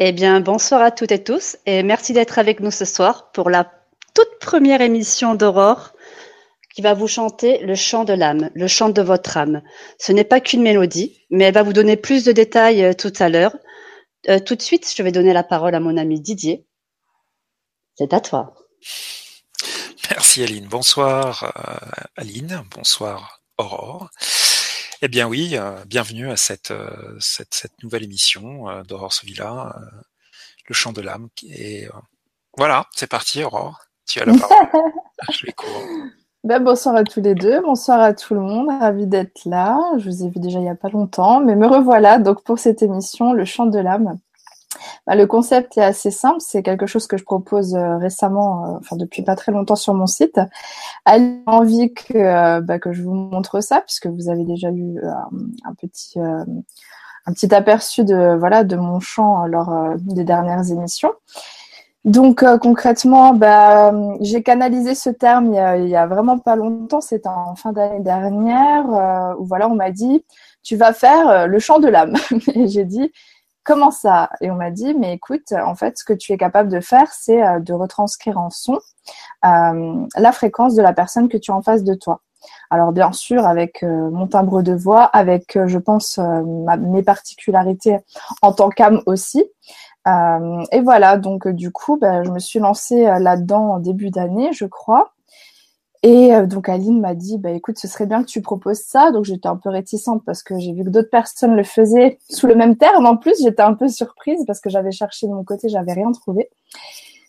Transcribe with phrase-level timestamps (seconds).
[0.00, 3.50] Eh bien, bonsoir à toutes et tous et merci d'être avec nous ce soir pour
[3.50, 3.68] la
[4.14, 5.92] toute première émission d'Aurore
[6.72, 9.60] qui va vous chanter le chant de l'âme, le chant de votre âme.
[9.98, 13.12] Ce n'est pas qu'une mélodie, mais elle va vous donner plus de détails euh, tout
[13.18, 13.56] à l'heure.
[14.28, 16.64] Euh, tout de suite, je vais donner la parole à mon ami Didier.
[17.96, 18.54] C'est à toi.
[20.10, 20.68] Merci Aline.
[20.68, 22.62] Bonsoir euh, Aline.
[22.72, 24.10] Bonsoir Aurore.
[25.00, 29.72] Eh bien oui, euh, bienvenue à cette, euh, cette, cette, nouvelle émission euh, d'Aurore Sevilla,
[30.66, 31.28] le chant de l'âme.
[31.44, 31.86] Et
[32.56, 34.82] voilà, c'est parti Aurore, tu as la parole.
[35.30, 35.54] Je vais
[36.42, 39.78] ben, bonsoir à tous les deux, bonsoir à tout le monde, ravi d'être là.
[39.98, 42.58] Je vous ai vu déjà il n'y a pas longtemps, mais me revoilà donc pour
[42.58, 44.18] cette émission, le chant de l'âme.
[45.06, 48.78] Bah, le concept est assez simple, c'est quelque chose que je propose euh, récemment, euh,
[48.78, 50.40] enfin depuis pas très longtemps sur mon site.
[51.06, 54.70] Elle a envie que, euh, bah, que je vous montre ça, puisque vous avez déjà
[54.70, 54.98] eu
[55.64, 61.12] un, petit un petit aperçu de voilà de mon chant lors des dernières émissions?
[62.04, 66.56] Donc concrètement, bah, j'ai canalisé ce terme il y, a, il y a vraiment pas
[66.56, 70.24] longtemps, c'était en fin d'année dernière, où voilà, on m'a dit
[70.62, 72.14] tu vas faire le chant de l'âme.
[72.54, 73.10] Et j'ai dit
[73.68, 74.30] comment ça?
[74.40, 77.12] Et on m'a dit, mais écoute, en fait, ce que tu es capable de faire,
[77.12, 78.78] c'est euh, de retranscrire en son
[79.44, 82.22] euh, la fréquence de la personne que tu as en face de toi.
[82.70, 87.98] Alors bien sûr, avec euh, mon timbre de voix, avec, je pense, mes particularités
[88.40, 89.44] en tant qu'âme aussi.
[90.06, 94.64] et voilà, donc du coup, ben, je me suis lancée là-dedans en début d'année, je
[94.64, 95.12] crois.
[96.02, 99.10] Et euh, donc Aline m'a dit, bah écoute, ce serait bien que tu proposes ça.
[99.10, 102.46] Donc j'étais un peu réticente parce que j'ai vu que d'autres personnes le faisaient sous
[102.46, 103.06] le même terme.
[103.06, 106.12] En plus, j'étais un peu surprise parce que j'avais cherché de mon côté, j'avais rien
[106.12, 106.50] trouvé.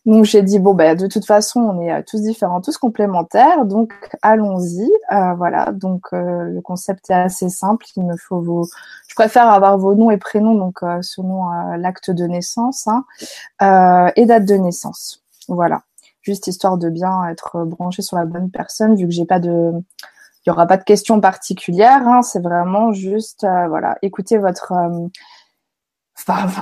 [0.05, 3.65] Donc j'ai dit bon bah de toute façon on est euh, tous différents, tous complémentaires,
[3.65, 4.89] donc allons-y.
[5.11, 7.85] Euh, voilà, donc le concept est assez simple.
[7.97, 8.65] Il me faut vos,
[9.07, 13.03] je préfère avoir vos noms et prénoms donc selon l'acte de naissance hein,
[14.15, 15.21] et date de naissance.
[15.49, 15.81] Voilà
[16.29, 19.71] juste histoire de bien être branché sur la bonne personne, vu que j'ai pas de,
[20.45, 22.07] il y aura pas de questions particulières.
[22.07, 25.07] Hein, c'est vraiment juste, euh, voilà, écouter votre, euh,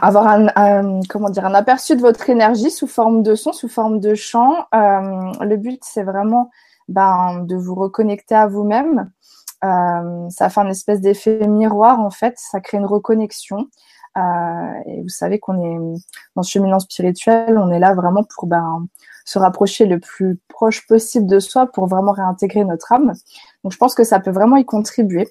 [0.01, 3.99] avoir un, comment dire, un aperçu de votre énergie sous forme de son, sous forme
[3.99, 4.55] de chant.
[4.73, 6.49] Euh, le but, c'est vraiment
[6.87, 9.11] ben, de vous reconnecter à vous-même.
[9.61, 13.67] ça fait un espèce d'effet miroir en fait, ça crée une reconnexion.
[14.85, 16.01] Et vous savez qu'on est
[16.35, 18.87] dans ce cheminement spirituel, on est là vraiment pour ben,
[19.27, 23.13] se rapprocher le plus proche possible de soi pour vraiment réintégrer notre âme.
[23.63, 25.27] Donc je pense que ça peut vraiment y contribuer.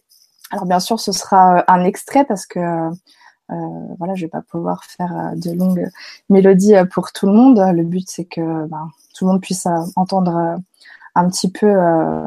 [0.50, 4.42] Alors bien sûr, ce sera euh, un extrait parce que euh, voilà, je vais pas
[4.42, 5.88] pouvoir faire euh, de longues
[6.28, 7.58] mélodies pour tout le monde.
[7.58, 9.66] Le but c'est que ben, tout le monde puisse
[9.96, 10.58] entendre
[11.14, 11.72] un petit peu.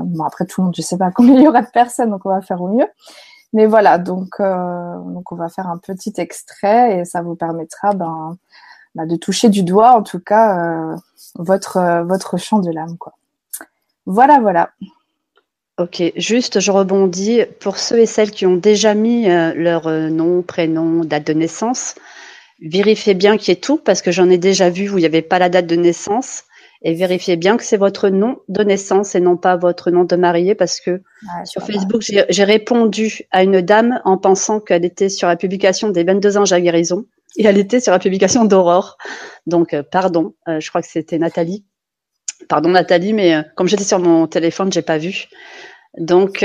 [0.06, 2.26] bon après tout le monde, je sais pas combien il y aura de personnes, donc
[2.26, 2.88] on va faire au mieux.
[3.54, 8.38] Mais voilà, donc donc on va faire un petit extrait et ça vous permettra ben,
[8.94, 10.96] ben de toucher du doigt en tout cas
[11.36, 12.98] votre, euh, votre chant de l'âme.
[12.98, 13.14] Quoi.
[14.06, 14.72] Voilà, voilà.
[15.78, 20.10] Ok, juste je rebondis pour ceux et celles qui ont déjà mis euh, leur euh,
[20.10, 21.96] nom, prénom, date de naissance.
[22.62, 25.06] Vérifiez bien qu'il y ait tout parce que j'en ai déjà vu où il n'y
[25.06, 26.44] avait pas la date de naissance
[26.82, 30.16] et vérifiez bien que c'est votre nom de naissance et non pas votre nom de
[30.16, 31.02] mariée parce que
[31.44, 36.04] sur Facebook j'ai répondu à une dame en pensant qu'elle était sur la publication des
[36.04, 37.06] 22 ans à guérison
[37.38, 38.98] et elle était sur la publication d'Aurore.
[39.46, 41.66] Donc, euh, pardon, euh, je crois que c'était Nathalie.
[42.48, 45.26] Pardon Nathalie, mais euh, comme j'étais sur mon téléphone, j'ai pas vu.
[45.98, 46.42] Donc,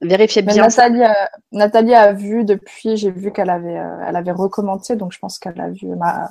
[0.00, 0.62] vérifiez bien.
[0.62, 1.02] Nathalie,
[1.50, 5.60] Nathalie, a vu depuis, j'ai vu qu'elle avait, elle avait recommenté, donc je pense qu'elle
[5.60, 6.28] a vu ma,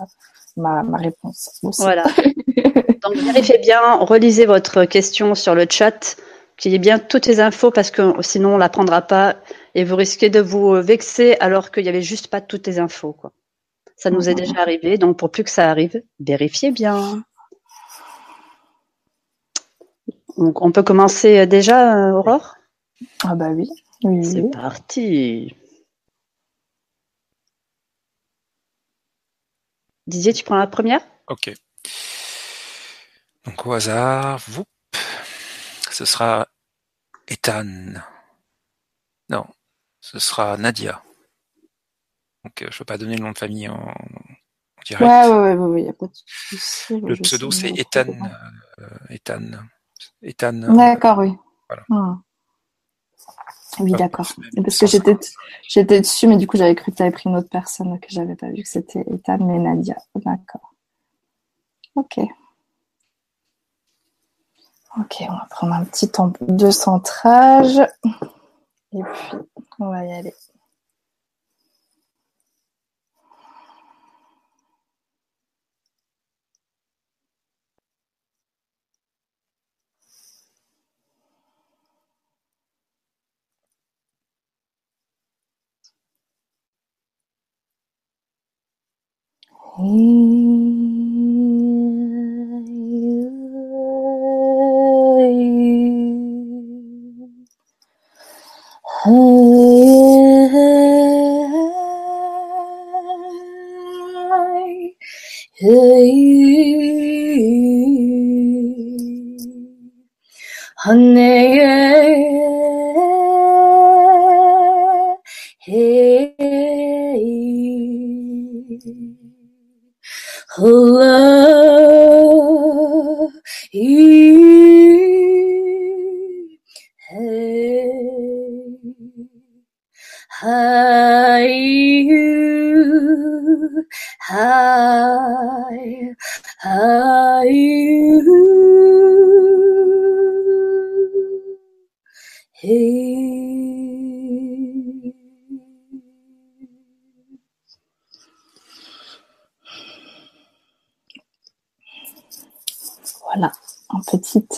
[0.58, 1.60] ma, ma réponse.
[1.62, 2.04] Voilà.
[3.04, 6.18] donc, vérifiez bien, relisez votre question sur le chat,
[6.58, 9.36] qu'il y ait bien toutes les infos, parce que sinon on la prendra pas
[9.76, 13.14] et vous risquez de vous vexer alors qu'il y avait juste pas toutes les infos,
[13.14, 13.32] quoi.
[13.96, 17.24] Ça nous est déjà arrivé, donc pour plus que ça arrive, vérifiez bien.
[20.38, 22.56] Donc on peut commencer euh, déjà, euh, Aurore?
[23.24, 23.70] Ah bah oui.
[24.24, 25.54] C'est parti.
[30.08, 31.02] Didier, tu prends la première?
[31.28, 31.52] Ok.
[33.46, 34.66] Donc au hasard, vous,
[35.92, 36.48] ce sera
[37.28, 37.94] Ethan.
[39.30, 39.46] Non,
[40.02, 41.02] ce sera Nadia.
[42.44, 43.94] Donc, euh, je ne peux pas donner le nom de famille en,
[44.86, 45.10] direct.
[45.10, 47.00] Ouais, ouais, ouais, ouais, a pas de souci.
[47.00, 48.08] Le pseudo, c'est Ethan.
[48.80, 49.42] Euh, Ethan.
[50.24, 50.64] Ethan.
[50.64, 51.34] Euh, d'accord, oui.
[51.70, 51.84] Voilà.
[51.92, 52.18] Ah.
[53.80, 54.28] Oui, d'accord.
[54.64, 55.18] Parce que j'étais,
[55.68, 58.08] j'étais dessus, mais du coup, j'avais cru que tu avais pris une autre personne que
[58.10, 59.96] j'avais pas vu que c'était Ethan, mais Nadia.
[60.16, 60.74] D'accord.
[61.96, 62.20] Ok.
[65.00, 67.80] Ok, on va prendre un petit temps de centrage.
[68.94, 69.38] Et puis,
[69.80, 70.34] on va y aller.
[89.78, 90.62] Hey.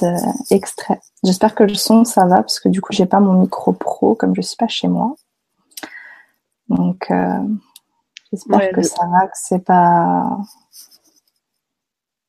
[0.03, 0.15] Euh,
[0.49, 0.99] extrait.
[1.23, 4.15] J'espère que le son ça va parce que du coup j'ai pas mon micro pro
[4.15, 5.15] comme je suis pas chez moi.
[6.69, 7.39] Donc euh,
[8.31, 10.37] j'espère Ouais, que ça va, que c'est pas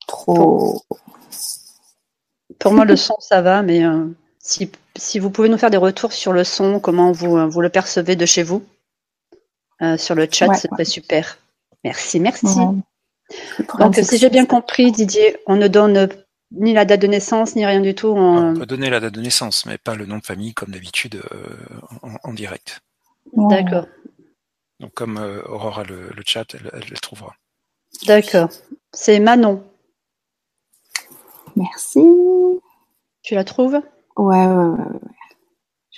[0.06, 0.82] trop.
[2.58, 4.06] Pour moi, le son, ça va, mais euh,
[4.38, 7.68] si, si vous pouvez nous faire des retours sur le son, comment vous, vous le
[7.68, 8.62] percevez de chez vous,
[9.98, 10.56] sur le chat, Ouais.
[10.56, 11.38] ce serait super.
[11.82, 12.46] Merci, merci.
[13.78, 16.08] Donc, si j'ai bien compris, Didier, on ne donne
[16.54, 18.08] ni la date de naissance, ni rien du tout.
[18.08, 18.54] On On...
[18.54, 21.56] peut donner la date de naissance, mais pas le nom de famille comme d'habitude euh,
[22.02, 22.80] en, en direct.
[23.32, 23.86] D'accord,
[24.80, 27.34] Donc comme euh, Aurore a le, le chat, elle, elle le trouvera.
[28.06, 28.50] d'accord.
[28.92, 29.64] C'est Manon.
[31.56, 32.00] Merci.
[33.22, 33.80] Tu la trouves?
[34.16, 34.84] Ouais, ouais, ouais.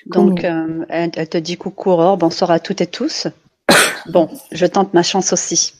[0.06, 3.29] Donc, euh, elle, elle te dit coucou Aurore, bonsoir à toutes et tous.
[4.06, 5.75] Bon, je tente ma chance aussi.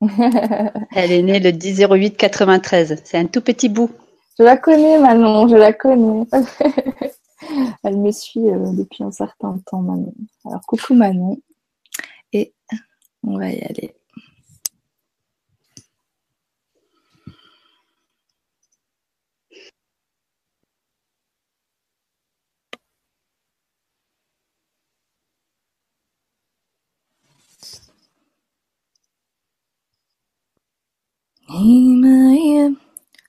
[0.00, 3.02] Elle est née le 10 08 93.
[3.04, 3.90] C'est un tout petit bout.
[4.38, 6.24] Je la connais, Manon, je la connais.
[7.84, 10.14] Elle me suit euh, depuis un certain temps, Manon.
[10.46, 11.38] Alors, coucou Manon.
[12.32, 12.54] Et
[13.26, 13.94] on va y aller.
[31.50, 32.76] Amen.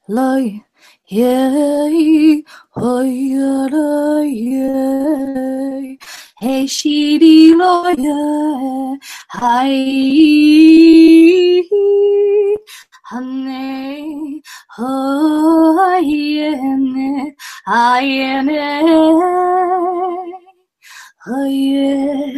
[0.07, 0.61] Lord,
[1.07, 2.43] yea,
[2.77, 5.97] oh, yeah, yea.
[6.39, 8.97] Hey, she de lawyer,
[9.31, 9.67] hi,
[13.05, 14.43] honey,
[14.77, 17.35] oh, I am it,
[17.67, 20.50] I am it.
[21.27, 22.33] Oye,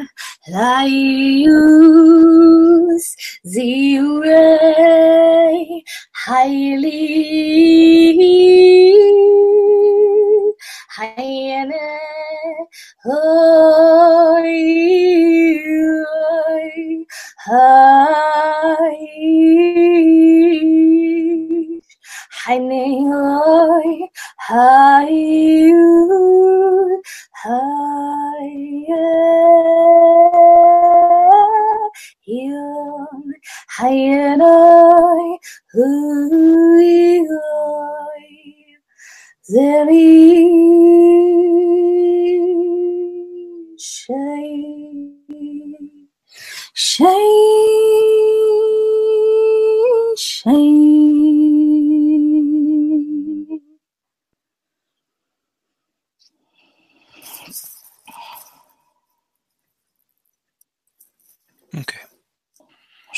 [0.51, 1.55] la yus
[3.43, 4.43] ziure
[6.11, 6.99] haili
[10.95, 11.79] hayene
[13.05, 14.43] oye,
[18.81, 20.52] oye,
[22.45, 23.15] 海内来，
[24.35, 25.77] 海有
[27.31, 27.49] 海
[28.45, 28.93] 月
[32.25, 32.51] 有
[33.65, 34.45] 海月来，
[35.73, 37.31] 无一来，
[39.47, 40.43] 这里
[43.77, 44.13] 谁
[46.73, 47.05] 谁
[50.17, 50.82] 谁？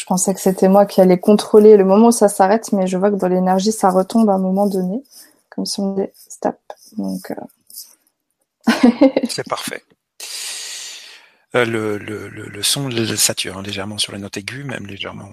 [0.06, 2.96] Je pensais que c'était moi qui allais contrôler le moment où ça s'arrête, mais je
[2.96, 5.02] vois que dans l'énergie, ça retombe à un moment donné,
[5.50, 6.60] comme si on disait stop.
[7.00, 7.36] Donc, euh,
[9.30, 9.84] C'est parfait.
[11.56, 15.30] Euh, le, le, le, le son sature hein, légèrement sur les notes aiguës, même légèrement.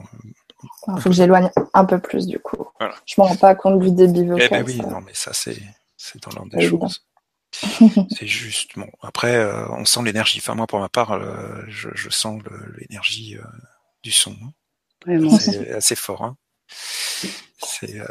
[0.89, 2.65] il faut que j'éloigne un peu plus du coup.
[2.79, 2.95] Voilà.
[3.05, 4.49] Je m'en rends pas compte du débit Eh vocal.
[4.49, 4.87] ben oui, ça.
[4.87, 5.61] non, mais ça c'est
[5.97, 6.89] c'est dans l'ordre des évident.
[6.89, 7.05] choses.
[8.17, 8.89] C'est juste bon.
[9.03, 10.39] Après, euh, on sent l'énergie.
[10.39, 12.41] Enfin moi, pour ma part, euh, je, je sens
[12.79, 13.43] l'énergie euh,
[14.03, 14.33] du son.
[14.33, 14.53] hein.
[15.41, 16.23] C'est assez fort.
[16.23, 16.37] Hein.
[17.59, 18.07] C'est euh,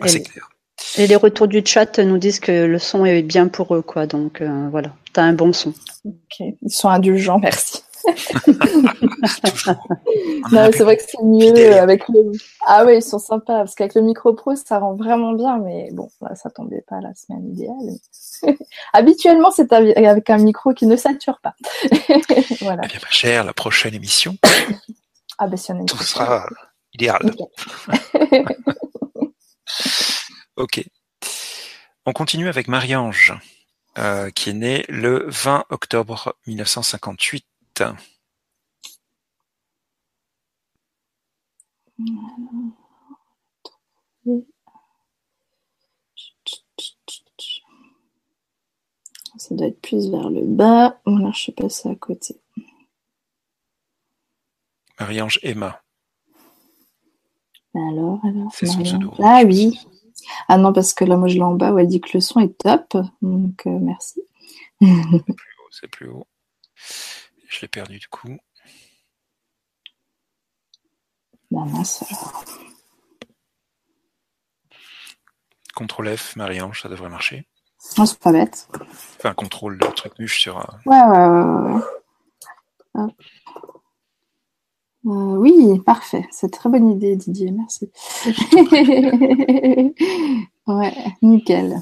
[0.00, 0.48] assez Et- clair.
[0.96, 4.06] Et les retours du chat nous disent que le son est bien pour eux, quoi.
[4.06, 5.74] Donc euh, voilà, t'as un bon son.
[6.38, 7.82] Ils sont indulgents, merci.
[10.50, 11.74] C'est vrai que c'est mieux Fidèle.
[11.74, 12.32] avec le.
[12.66, 15.90] Ah ouais, ils sont sympas parce qu'avec le micro pro, ça rend vraiment bien, mais
[15.92, 18.56] bon, là, ça tombait pas la semaine idéale.
[18.92, 21.54] Habituellement, c'est avec un micro qui ne sature pas.
[22.60, 22.82] voilà.
[22.84, 24.36] Eh bien, ma chère, la prochaine émission,
[25.38, 26.26] Ah ben si on a une tout prochaine.
[26.26, 26.46] sera
[26.92, 27.20] idéal.
[30.58, 30.84] Ok.
[32.04, 33.32] On continue avec Marie-Ange,
[33.96, 37.46] euh, qui est née le 20 octobre 1958.
[49.36, 51.00] Ça doit être plus vers le bas.
[51.06, 52.40] Alors je suis passée à côté.
[55.00, 55.82] Marie-Ange Emma.
[57.74, 58.50] Alors, alors.
[58.52, 59.12] C'est son pseudo.
[59.22, 59.78] Ah oui.
[60.48, 62.20] Ah non, parce que là, moi, je l'ai en bas où elle dit que le
[62.20, 62.96] son est top.
[63.22, 64.22] Donc, euh, merci.
[65.70, 66.26] C'est plus haut.
[67.48, 68.36] Je l'ai perdu du coup.
[71.50, 72.44] Bah mince, alors.
[75.74, 77.46] Contrôle F, Marie-Ange, ça devrait marcher.
[77.96, 78.68] Non, c'est pas bête.
[79.18, 80.58] Enfin, contrôle le truc muche sur.
[80.58, 81.82] euh, Ouais, ouais, ouais, ouais.
[82.94, 83.12] Hop.
[85.08, 86.26] Euh, oui, parfait.
[86.30, 87.50] C'est très bonne idée, Didier.
[87.50, 87.90] Merci.
[90.66, 91.80] ouais, nickel.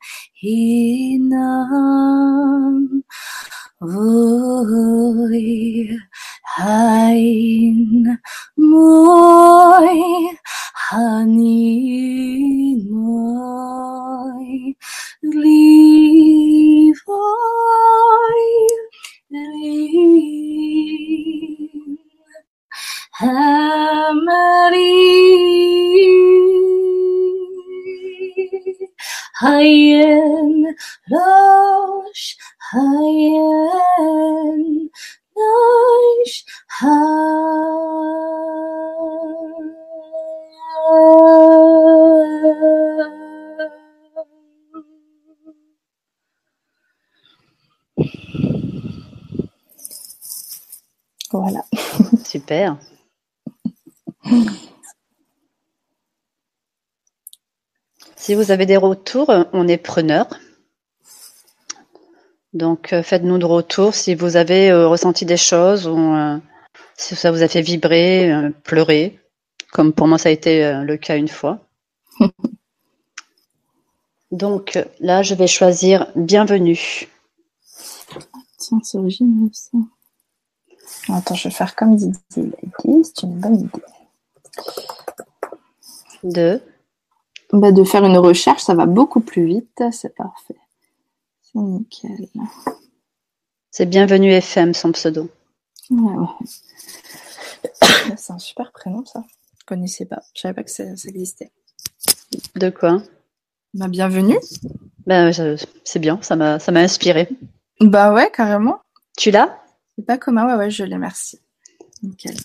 [0.43, 1.43] inam
[3.79, 5.45] voi
[6.57, 8.19] hain
[51.31, 51.63] Voilà.
[52.23, 52.77] Super.
[58.15, 60.27] Si vous avez des retours, on est preneur.
[62.53, 66.37] Donc euh, faites-nous de retours si vous avez euh, ressenti des choses ou euh,
[66.99, 69.17] si ça vous a fait vibrer, euh, pleurer,
[69.71, 71.59] comme pour moi ça a été euh, le cas une fois.
[74.31, 77.07] Donc euh, là, je vais choisir bienvenue.
[78.57, 79.77] Tiens, c'est original ça.
[81.07, 82.19] Attends, je vais faire comme Didier.
[83.03, 83.69] C'est une bonne idée.
[86.23, 86.61] de?
[87.53, 89.83] Bah, de faire une recherche, ça va beaucoup plus vite.
[89.93, 90.57] C'est parfait.
[91.41, 92.27] C'est nickel.
[93.71, 95.29] c'est bienvenue FM son pseudo.
[95.89, 96.27] Ouais, ouais.
[98.17, 99.23] C'est un super prénom, ça.
[99.59, 100.21] Je connaissais pas.
[100.35, 101.51] Je savais pas que ça, ça existait.
[102.55, 103.01] De quoi?
[103.73, 104.37] Bah, bienvenue.
[105.05, 107.29] Ben, je- c'est bien, ça m'a ça m'a inspiré.
[107.81, 108.81] Bah ouais, carrément.
[109.17, 109.57] Tu l'as?
[109.97, 110.45] C'est pas commun.
[110.47, 111.39] Ouais, ouais, je l'ai, merci.
[112.03, 112.35] Nickel.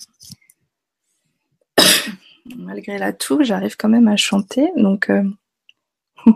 [2.57, 5.23] Malgré la toux, j'arrive quand même à chanter, donc euh,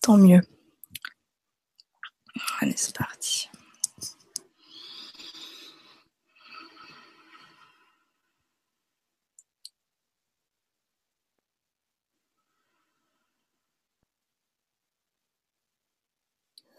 [0.00, 0.40] tant mieux.
[2.60, 3.48] Allez, c'est parti.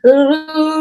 [0.06, 0.79] Ooh,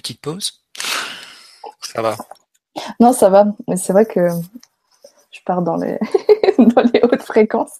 [0.00, 0.64] petite pause
[1.82, 2.16] Ça va.
[2.98, 3.46] Non, ça va.
[3.68, 4.28] Mais c'est vrai que
[5.30, 5.98] je pars dans les,
[6.58, 7.78] dans les hautes fréquences.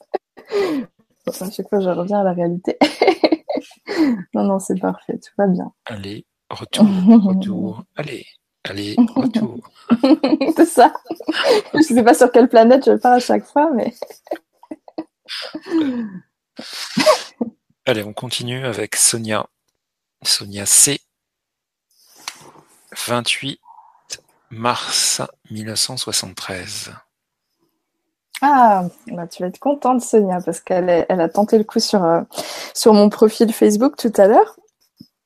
[1.26, 2.76] À chaque fois, je reviens à la réalité.
[4.34, 5.18] non, non, c'est parfait.
[5.18, 5.72] Tout va bien.
[5.86, 6.86] Allez, retour,
[7.24, 7.84] retour.
[7.96, 8.26] Allez,
[8.64, 9.70] allez, retour.
[10.56, 10.92] c'est ça.
[11.74, 13.94] Je sais pas sur quelle planète je pars à chaque fois, mais.
[17.86, 19.46] Allez, on continue avec Sonia.
[20.22, 21.00] Sonia C.
[23.06, 23.60] 28
[24.50, 26.92] mars 1973.
[28.42, 32.22] Ah, bah, tu vas être contente, Sonia, parce qu'elle a tenté le coup sur, euh,
[32.74, 34.56] sur mon profil Facebook tout à l'heure.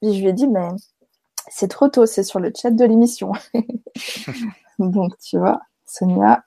[0.03, 0.69] Et je lui ai dit, mais
[1.49, 3.33] c'est trop tôt, c'est sur le chat de l'émission.
[4.79, 6.45] Donc, tu vois, Sonia,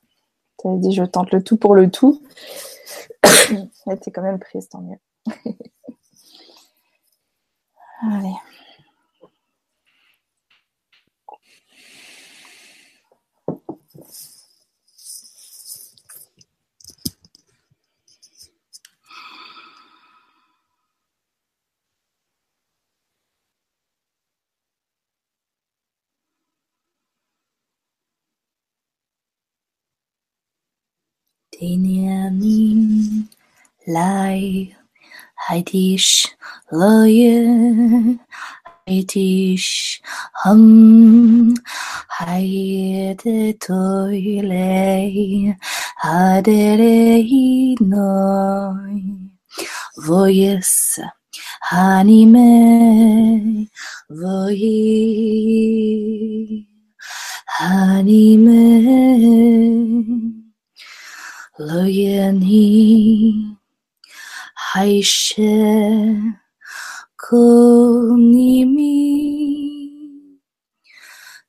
[0.58, 2.22] tu avais dit, je tente le tout pour le tout.
[3.24, 4.98] Elle était quand même prise, tant mieux.
[8.02, 8.34] Allez.
[31.58, 33.26] Dinyamin
[33.94, 34.70] lai
[35.34, 36.30] haydish
[36.70, 37.34] loye
[38.86, 39.98] haydish
[40.42, 40.62] hum
[42.18, 44.70] hayde toyle
[46.04, 49.02] haderei noy
[50.06, 50.74] voyes
[51.70, 52.50] hanime
[54.20, 54.78] voyi
[57.58, 58.62] hanime.
[61.58, 63.56] 乐言你
[64.54, 65.42] 还是
[67.16, 67.36] 可
[68.16, 70.38] 你咪，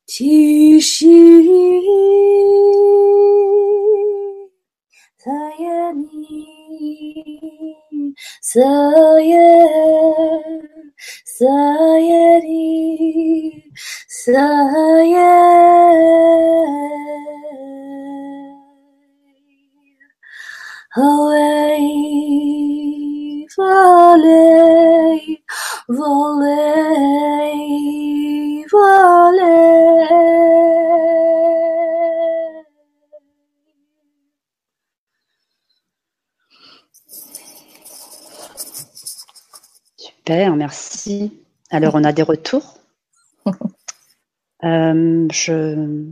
[0.08, 1.20] Tishi
[5.22, 6.46] Sayani
[8.42, 9.48] Saya
[11.42, 12.70] Sayani
[14.06, 15.34] Saya
[20.94, 21.82] Away
[23.58, 25.42] Volley
[25.90, 27.58] Volley
[28.70, 29.61] Volley
[40.32, 41.34] Super, merci.
[41.72, 42.80] Alors, on a des retours.
[44.64, 46.06] Euh, je...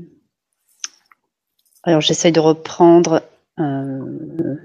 [1.84, 3.22] Alors, j'essaye de reprendre
[3.60, 4.56] euh,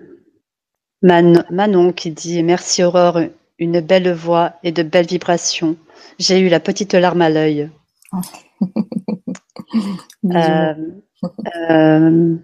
[1.03, 3.21] Man- Manon qui dit Merci Aurore,
[3.59, 5.77] une belle voix et de belles vibrations.
[6.19, 7.69] J'ai eu la petite larme à l'œil.
[11.71, 12.37] Euh,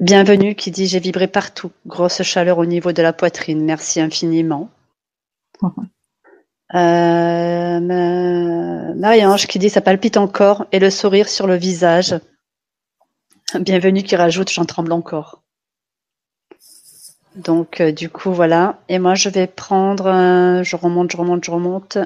[0.00, 1.70] bienvenue qui dit J'ai vibré partout.
[1.86, 3.64] Grosse chaleur au niveau de la poitrine.
[3.64, 4.70] Merci infiniment.
[6.74, 12.14] Euh, Ma- Marie-Ange qui dit Ça palpite encore et le sourire sur le visage.
[13.58, 15.40] Bienvenue qui rajoute J'en tremble encore.
[17.36, 18.80] Donc, euh, du coup, voilà.
[18.90, 20.08] Et moi, je vais prendre.
[20.08, 21.96] euh, je remonte, je remonte, je remonte.
[21.96, 22.04] Euh,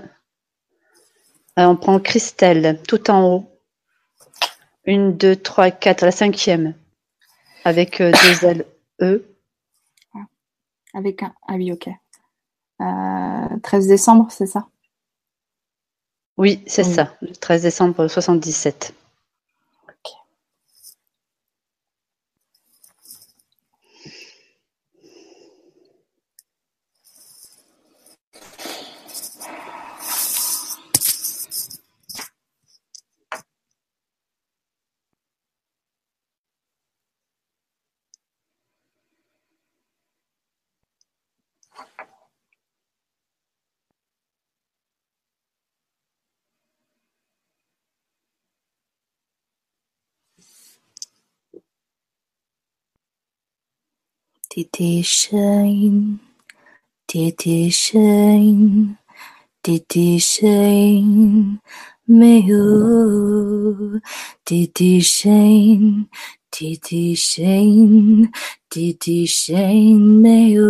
[1.56, 3.50] on prend Christelle, tout en haut.
[4.84, 6.74] Une, deux, trois, quatre, la cinquième.
[7.64, 8.66] Avec euh, deux L,
[9.00, 9.24] E.
[10.94, 11.32] Avec un.
[11.48, 11.88] Ah oui, ok.
[12.80, 14.68] Euh, 13 décembre, c'est ça?
[16.36, 16.94] Oui, c'est Oui.
[16.94, 18.94] ça, le 13 décembre 77.
[54.54, 56.20] 滴滴声音，
[57.06, 58.02] 滴滴声
[58.38, 58.98] 音，
[59.62, 61.58] 滴滴声音，
[62.04, 62.58] 没有
[64.44, 66.06] 滴滴声音，
[66.50, 68.30] 滴滴声音，
[68.68, 70.62] 滴滴声音，没有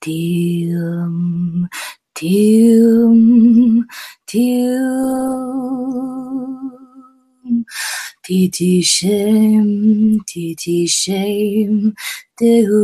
[0.00, 1.68] 滴嗯
[2.12, 3.86] 滴嗯
[4.26, 5.26] 滴嗯。
[8.22, 11.94] Titi Shem, Titi Shem,
[12.38, 12.76] Tehu.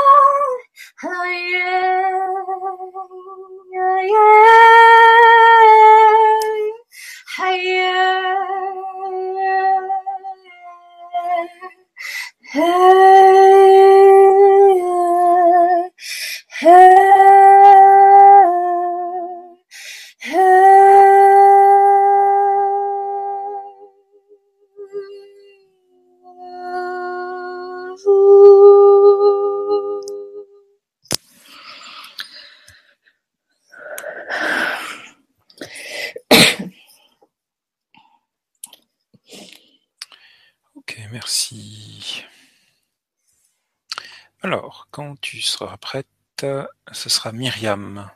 [45.46, 46.06] seras prête,
[46.40, 48.10] ce sera Myriam.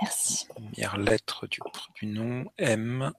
[0.00, 0.46] Merci.
[0.48, 1.60] Première lettre du,
[1.94, 3.12] du nom M,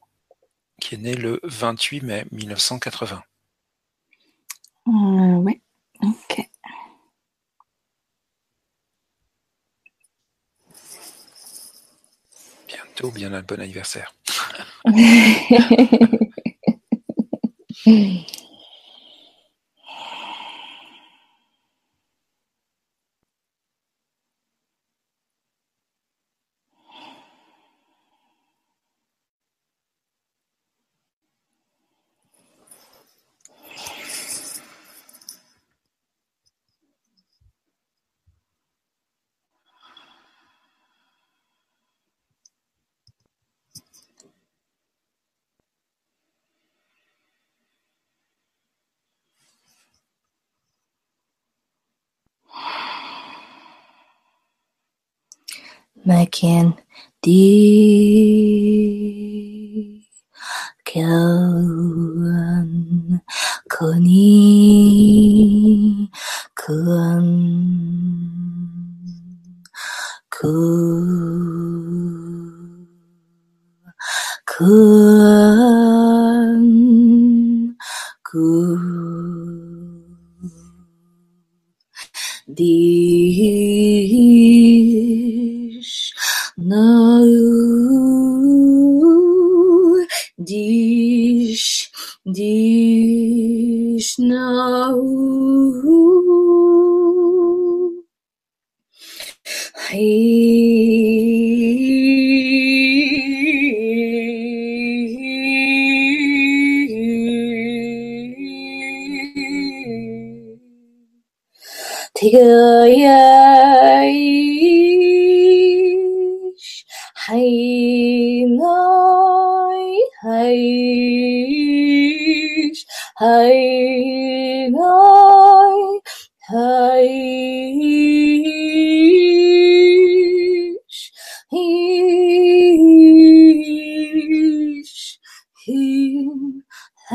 [0.79, 3.23] qui est née le 28 mai 1980.
[4.87, 5.61] Euh, oui,
[6.01, 6.49] ok.
[12.67, 14.15] Bientôt, bien un bon anniversaire.
[56.41, 56.75] can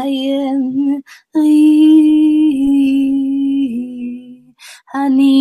[0.07, 0.63] ayen
[1.41, 1.61] ai
[5.01, 5.35] ani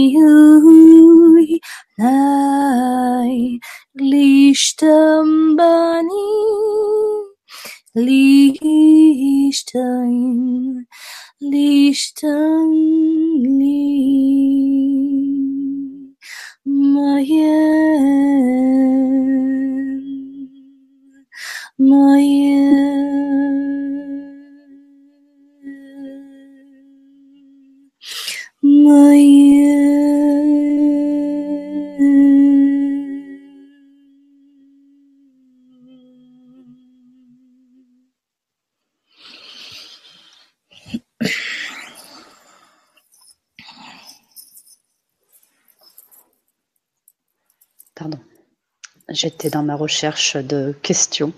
[49.25, 51.33] J'étais dans ma recherche de questions.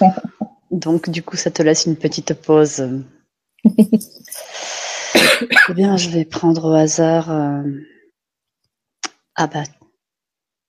[0.72, 2.84] Donc, du coup, ça te laisse une petite pause.
[3.64, 3.72] eh
[5.72, 7.30] bien, je vais prendre au hasard.
[7.30, 7.62] euh,
[9.36, 9.62] Ah bah,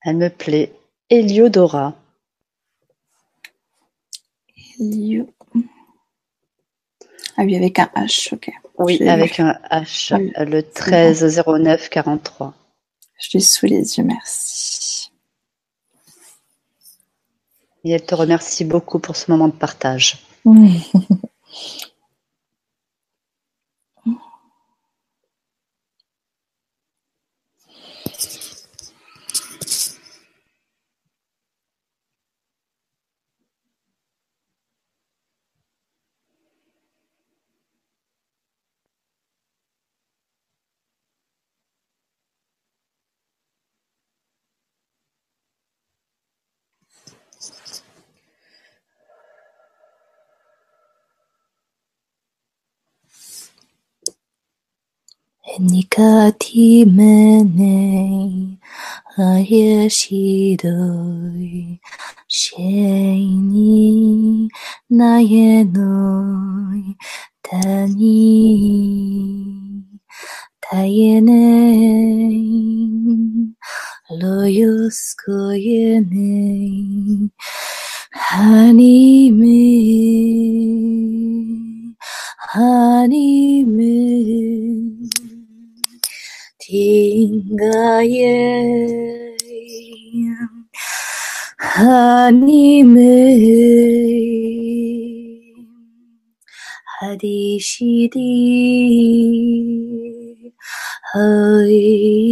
[0.04, 0.72] elle me plaît.
[1.10, 1.96] Eliodora.
[4.80, 5.28] Elio.
[7.36, 8.52] Ah oui, avec un H, ok.
[8.78, 12.54] Oui, avec un H, Oui, le 13 09 43.
[13.20, 14.79] Je l'ai sous les yeux, merci.
[17.84, 20.18] Et elle te remercie beaucoup pour ce moment de partage.
[56.00, 58.58] たてめね
[59.18, 60.70] え、あやしど
[61.36, 61.82] い、
[62.26, 64.48] しえに
[64.90, 66.96] なえのい、
[67.42, 69.84] たに、
[70.62, 72.32] たえね
[74.10, 76.70] え、ろよすこえね
[77.26, 77.30] え、
[78.14, 79.48] はにめ、
[82.38, 84.69] はにめ、
[86.70, 88.68] hingayen
[91.58, 93.14] hanime
[96.96, 98.32] hadishidi
[101.12, 102.29] hai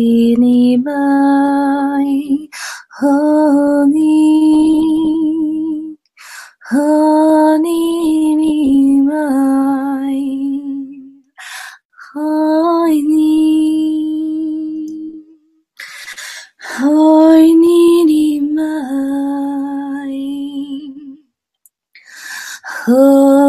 [22.88, 23.47] 河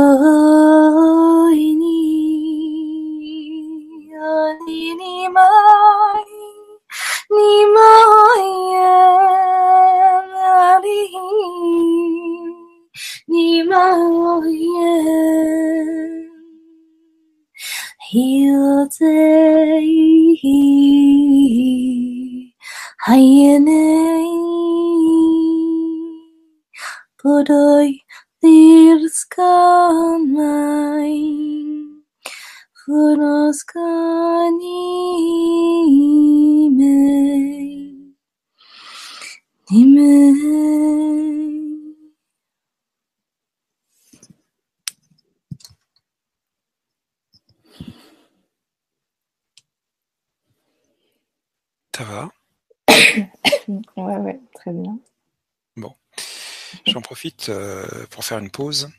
[58.29, 58.91] faire une pause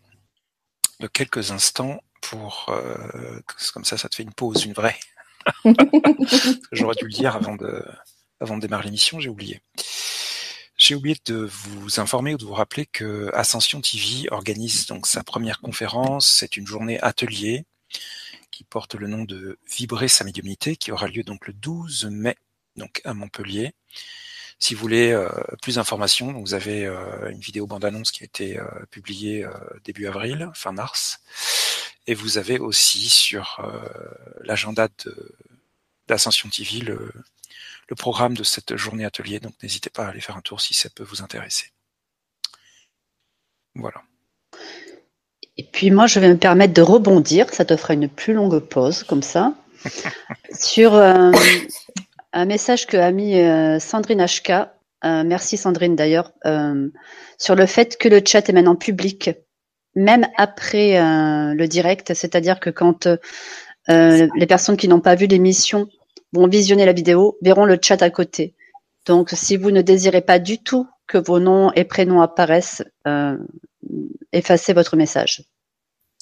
[0.99, 3.39] de quelques instants pour euh,
[3.73, 4.99] comme ça, ça te fait une pause, une vraie.
[6.71, 7.85] J'aurais dû le dire avant de
[8.39, 9.61] avant de démarrer l'émission, j'ai oublié.
[10.77, 15.23] J'ai oublié de vous informer ou de vous rappeler que Ascension TV organise donc sa
[15.23, 16.27] première conférence.
[16.27, 17.65] C'est une journée atelier
[18.49, 22.35] qui porte le nom de Vibrer sa médiumnité, qui aura lieu donc le 12 mai,
[22.77, 23.73] donc à Montpellier.
[24.59, 25.29] Si vous voulez euh,
[25.61, 29.51] plus d'informations, vous avez euh, une vidéo bande-annonce qui a été euh, publiée euh,
[29.85, 31.21] début avril, fin mars,
[32.07, 33.79] et vous avez aussi sur euh,
[34.41, 34.89] l'agenda
[36.07, 37.09] d'Ascension TV le,
[37.87, 40.73] le programme de cette journée atelier, donc n'hésitez pas à aller faire un tour si
[40.73, 41.71] ça peut vous intéresser.
[43.75, 44.03] Voilà.
[45.57, 48.59] Et puis moi, je vais me permettre de rebondir, ça te fera une plus longue
[48.59, 49.53] pause comme ça,
[50.53, 51.31] sur euh,
[52.31, 54.51] un message que a mis euh, Sandrine HK,
[55.05, 56.89] euh, merci Sandrine d'ailleurs, euh,
[57.37, 59.31] sur le fait que le chat est maintenant public,
[59.95, 63.07] même après euh, le direct, c'est-à-dire que quand
[63.87, 65.87] les personnes qui n'ont pas vu l'émission
[66.31, 68.53] vont visionner la vidéo, verront le chat à côté.
[69.07, 72.83] Donc si vous ne désirez pas du tout que vos noms et prénoms apparaissent,
[74.31, 75.43] effacez votre message.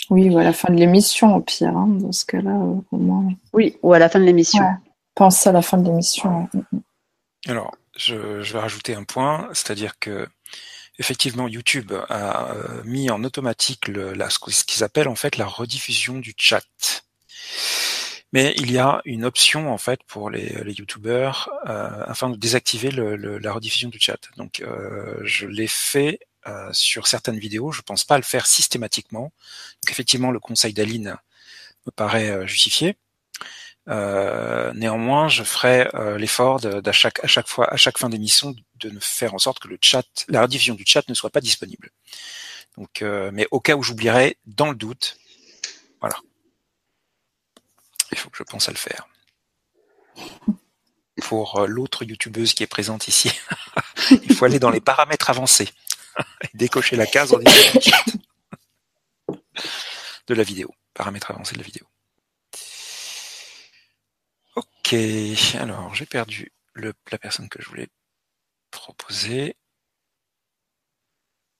[0.09, 3.27] Oui, ou à la fin de l'émission au pire, hein, dans ce cas-là, au moins.
[3.51, 4.63] Oui, ou à la fin de l'émission.
[7.47, 10.27] Alors, je, vais rajouter un point, c'est-à-dire que
[10.99, 16.19] effectivement, YouTube a euh, mis en automatique la, ce qu'ils appellent en fait la rediffusion
[16.19, 16.63] du chat.
[18.33, 22.91] Mais il y a une option en fait pour les, YouTubers euh, afin de désactiver
[22.91, 24.19] la rediffusion du chat.
[24.37, 26.19] Donc, euh, je l'ai fait
[26.71, 27.73] sur certaines vidéos.
[27.73, 29.33] Je ne pense pas le faire systématiquement.
[29.83, 31.17] Donc, effectivement, le conseil d'Aline
[31.85, 32.95] me paraît justifié.
[33.89, 38.89] Euh, néanmoins, je ferai euh, l'effort d'à à chaque fois, à chaque fin d'émission, de
[38.89, 41.91] ne faire en sorte que le chat, la rediffusion du chat ne soit pas disponible.
[42.77, 45.17] Donc, euh, mais au cas où j'oublierai, dans le doute,
[46.01, 46.17] voilà.
[48.11, 49.07] Il faut que je pense à le faire.
[51.21, 53.31] Pour l'autre youtubeuse qui est présente ici,
[54.11, 55.69] il faut aller dans les paramètres avancés
[56.41, 57.99] et décocher la case en disant
[60.27, 61.87] de la vidéo, paramètres avancés de la vidéo.
[64.93, 67.89] Alors j'ai perdu la personne que je voulais
[68.71, 69.57] proposer.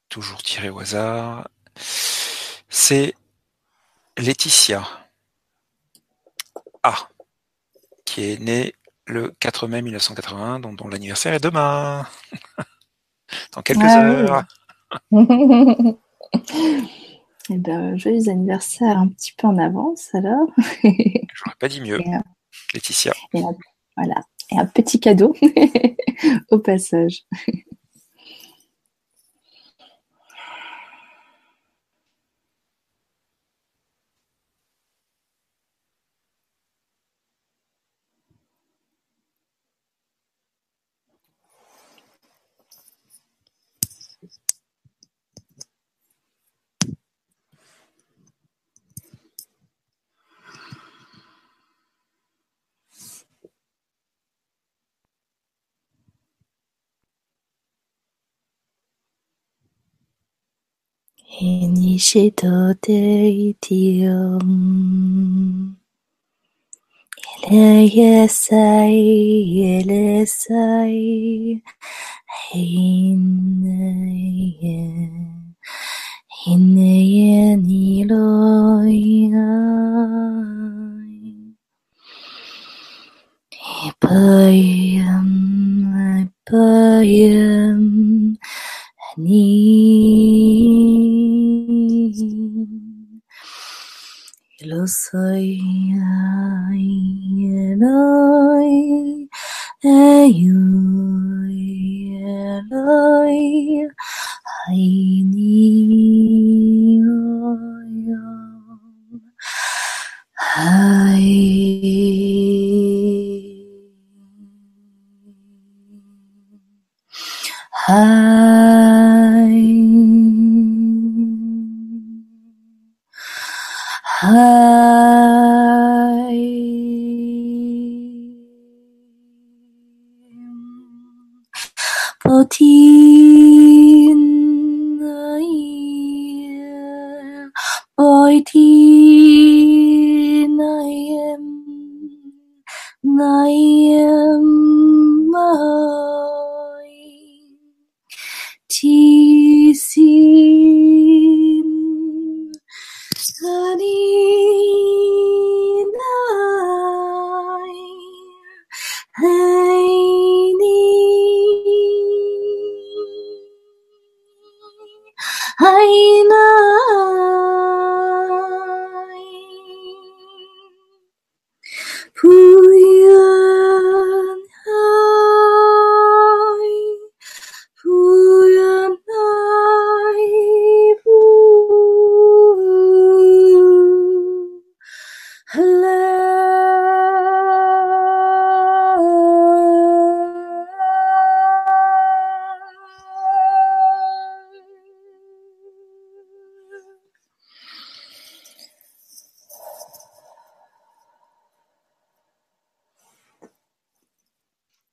[0.08, 1.50] Toujours tiré au hasard.
[2.70, 3.16] C'est
[4.18, 4.88] Laetitia
[6.84, 6.96] A,
[8.06, 8.74] qui est née
[9.06, 12.08] le 4 mai 1981, dont, l'anniversaire est demain,
[13.52, 14.46] dans quelques ah heures.
[17.50, 20.50] Eh ben, joyeux anniversaire un petit peu en avance alors.
[20.84, 21.98] J'aurais pas dit mieux.
[21.98, 22.20] Euh,
[22.74, 23.14] Laetitia.
[23.34, 23.42] Et
[23.96, 24.22] voilà.
[24.52, 25.36] Et un petit cadeau
[26.52, 27.24] au passage.
[61.30, 64.48] Initiator Deitium.
[67.44, 71.62] Ele yesai, ele sai,
[72.52, 74.00] hineye,
[76.46, 79.36] hineye niloyai.
[83.88, 85.30] Ipayam,
[86.24, 87.84] ipayam,
[89.18, 90.27] ni.
[94.88, 95.87] sei.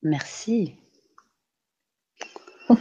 [0.05, 0.77] Merci.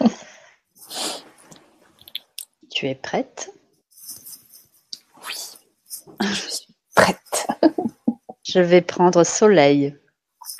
[2.69, 3.49] tu es prête?
[5.25, 5.33] Oui,
[6.21, 7.47] je suis prête.
[8.43, 9.97] je vais prendre Soleil,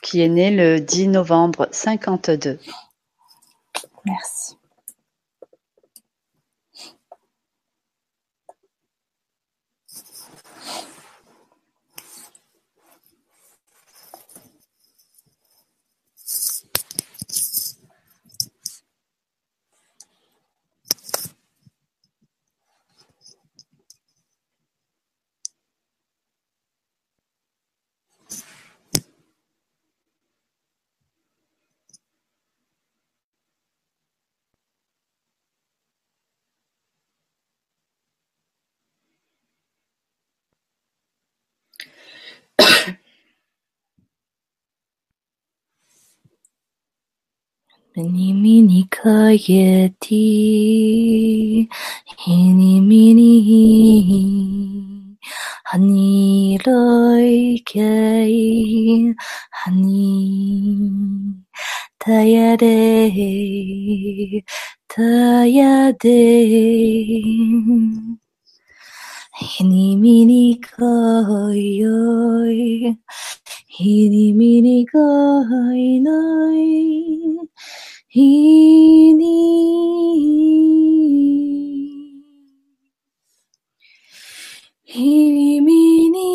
[0.01, 2.57] qui est né le 10 novembre 52.
[4.05, 4.55] Merci.
[48.01, 51.67] にみにかえて、ひ
[52.27, 55.15] にみに、
[55.63, 59.13] はにろいけい、
[59.51, 60.89] はに、
[61.99, 63.11] たやれ、
[64.87, 67.11] たやで、
[69.35, 72.97] ひにみにかよい、
[73.67, 74.97] ひにみにか
[75.75, 77.13] いない、
[78.13, 79.25] he needs.
[84.83, 86.25] He me needs.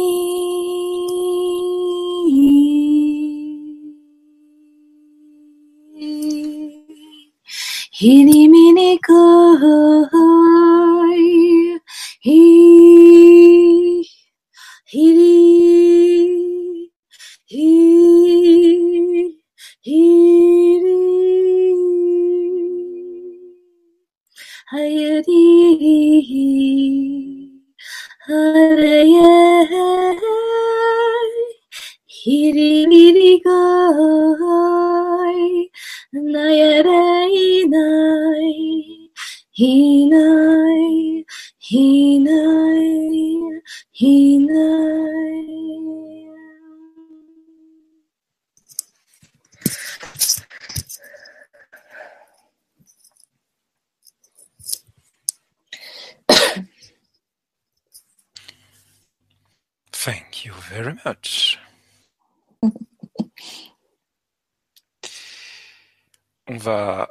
[60.48, 61.58] You very much.
[66.46, 67.10] On va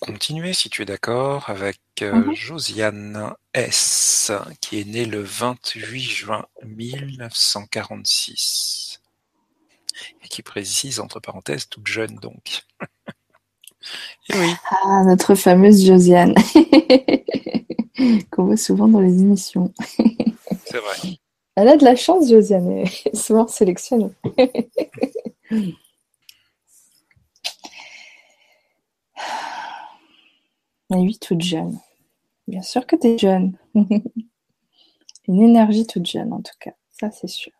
[0.00, 2.34] continuer, si tu es d'accord, avec euh, Mhm.
[2.34, 9.00] Josiane S, qui est née le 28 juin 1946.
[10.22, 12.64] Et qui précise, entre parenthèses, toute jeune donc.
[14.28, 16.34] Et oui, Ah, notre fameuse Josiane,
[18.30, 19.72] qu'on voit souvent dans les émissions.
[20.66, 20.96] c'est vrai.
[21.60, 24.08] Elle a de la chance, Josiane, est souvent sélectionnée.
[30.88, 31.78] Mais oui, toute jeune.
[32.48, 33.58] Bien sûr que tu es jeune.
[35.28, 36.72] Une énergie toute jeune, en tout cas.
[36.92, 37.52] Ça, c'est sûr.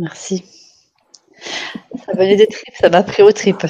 [0.00, 0.44] Merci.
[2.06, 3.66] Ça venait des tripes, ça m'a pris aux tripes.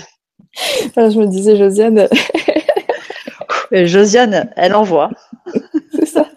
[0.55, 2.09] je me disais, Josiane.
[3.73, 5.11] Josiane, elle envoie.
[5.93, 6.29] C'est ça.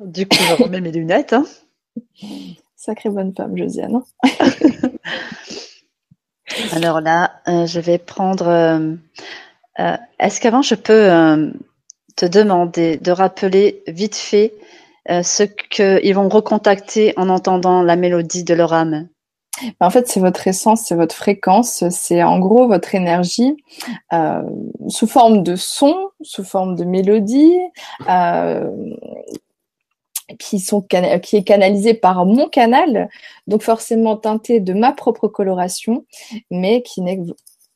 [0.00, 1.32] Du coup, je remets mes lunettes.
[1.32, 1.46] Hein.
[2.76, 4.02] Sacrée bonne femme, Josiane.
[6.72, 8.48] Alors là, euh, je vais prendre.
[8.48, 8.94] Euh,
[9.78, 11.08] euh, est-ce qu'avant, je peux
[12.16, 14.54] te demander de rappeler vite fait
[15.08, 19.08] ce qu'ils vont recontacter en entendant la mélodie de leur âme
[19.80, 23.56] en fait, c'est votre essence, c'est votre fréquence, c'est en gros votre énergie
[24.12, 24.42] euh,
[24.88, 27.56] sous forme de son, sous forme de mélodie,
[28.08, 28.70] euh,
[30.38, 30.82] qui sont
[31.22, 33.08] qui est canalisé par mon canal,
[33.46, 36.04] donc forcément teinté de ma propre coloration,
[36.50, 37.20] mais qui n'est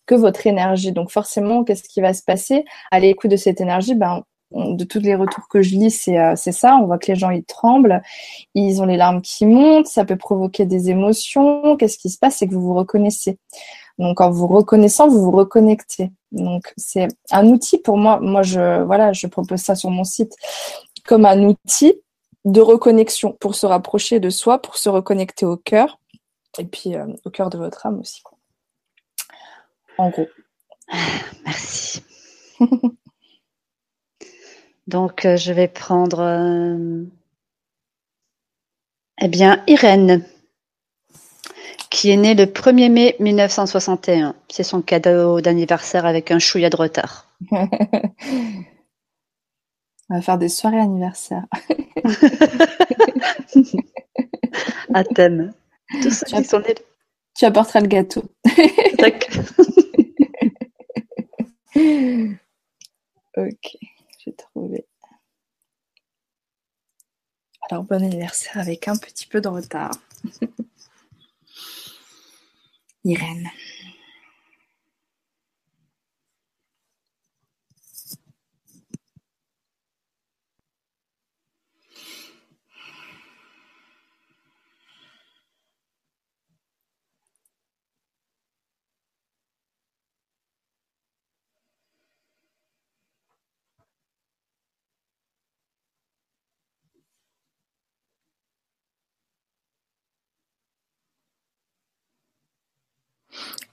[0.07, 0.93] que votre énergie.
[0.93, 2.65] Donc forcément, qu'est-ce qui va se passer?
[2.91, 6.53] À l'écoute de cette énergie Ben de tous les retours que je lis, euh, c'est
[6.53, 6.77] ça.
[6.77, 8.03] On voit que les gens ils tremblent,
[8.55, 11.77] ils ont les larmes qui montent, ça peut provoquer des émotions.
[11.77, 12.37] Qu'est-ce qui se passe?
[12.37, 13.39] C'est que vous vous reconnaissez.
[13.99, 16.11] Donc en vous reconnaissant, vous vous reconnectez.
[16.33, 18.19] Donc c'est un outil pour moi.
[18.21, 20.35] Moi je voilà, je propose ça sur mon site
[21.05, 21.95] comme un outil
[22.45, 26.01] de reconnexion pour se rapprocher de soi, pour se reconnecter au cœur
[26.59, 28.23] et puis euh, au cœur de votre âme aussi.
[28.23, 28.39] Quoi.
[29.99, 30.27] En gros.
[31.45, 32.03] Merci.
[34.91, 37.05] Donc, euh, je vais prendre, euh,
[39.23, 40.25] eh bien, Irène,
[41.91, 44.35] qui est née le 1er mai 1961.
[44.49, 47.29] C'est son cadeau d'anniversaire avec un chouïa de retard.
[47.53, 47.69] On
[50.17, 51.47] va faire des soirées anniversaires.
[54.93, 55.53] à thème.
[57.37, 58.25] tu, apporteras le gâteau.
[63.37, 63.90] ok
[64.25, 64.87] j'ai trouvé.
[67.71, 69.93] Alors, bon anniversaire avec un petit peu de retard.
[73.05, 73.51] Irène.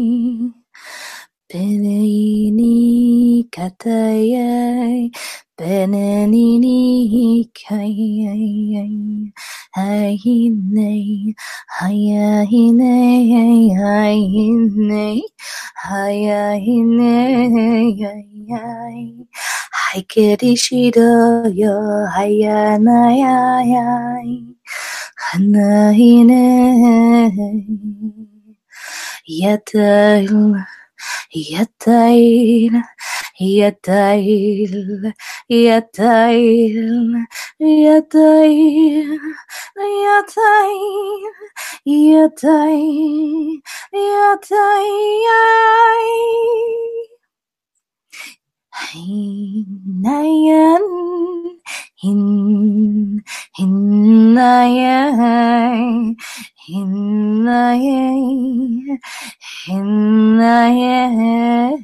[1.49, 2.75] peneini
[3.55, 5.11] katayai,
[5.59, 6.79] penenini
[7.51, 8.95] kayai,
[9.75, 11.35] hayinei,
[11.79, 15.19] hayahinei, hayahinei,
[15.83, 19.27] hayahinei, hayahinei,
[19.89, 21.01] 밝게리시려
[22.13, 24.53] 하야나야야이
[25.17, 26.37] 하나이네
[29.41, 30.29] 야타일
[31.33, 32.69] 야타일
[33.41, 34.69] 야타일
[35.49, 37.09] 야타일
[37.57, 39.09] 야타일
[39.73, 40.69] 야타
[41.89, 42.45] 일 야타
[42.77, 43.57] 일
[43.97, 44.53] 야타
[44.85, 45.33] 일
[48.79, 50.79] Hinayan,
[51.99, 53.19] hin,
[53.59, 55.03] hinayay,
[56.63, 58.23] hinayay,
[59.67, 61.75] hinayay.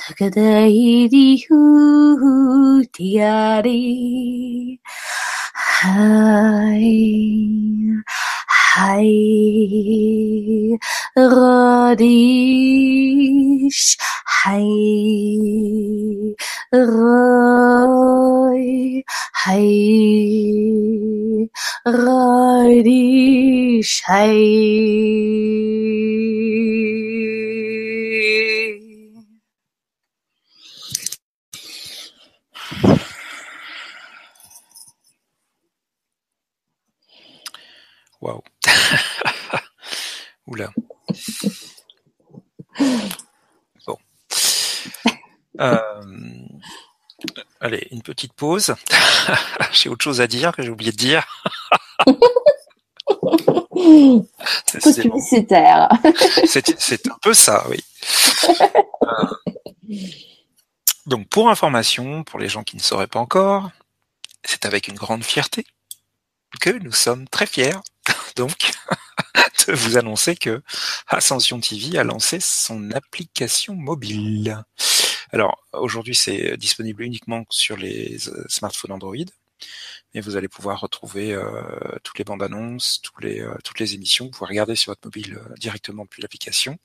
[0.00, 1.44] Takadairi
[2.32, 3.84] hutiari,
[5.52, 6.88] hai,
[8.48, 9.12] hai,
[11.14, 12.72] radish,
[14.42, 16.34] Hai
[16.74, 17.86] Roy
[19.38, 19.70] Hai
[22.82, 24.42] di Shai
[48.14, 48.74] petite pause.
[49.72, 51.24] j'ai autre chose à dire que j'ai oublié de dire.
[54.66, 55.88] c'est publicitaire.
[56.46, 57.82] C'est un peu ça, oui.
[59.02, 59.26] Euh,
[61.06, 63.70] donc, pour information, pour les gens qui ne sauraient pas encore,
[64.44, 65.64] c'est avec une grande fierté
[66.60, 67.78] que nous sommes très fiers
[68.36, 68.72] donc
[69.66, 70.62] de vous annoncer que
[71.08, 74.62] Ascension TV a lancé son application mobile.
[75.32, 78.18] Alors aujourd'hui c'est disponible uniquement sur les
[78.48, 79.16] smartphones Android,
[80.14, 81.62] mais vous allez pouvoir retrouver euh,
[82.02, 85.54] toutes les bandes annonces, euh, toutes les émissions, vous pouvez regarder sur votre mobile euh,
[85.56, 86.78] directement depuis l'application,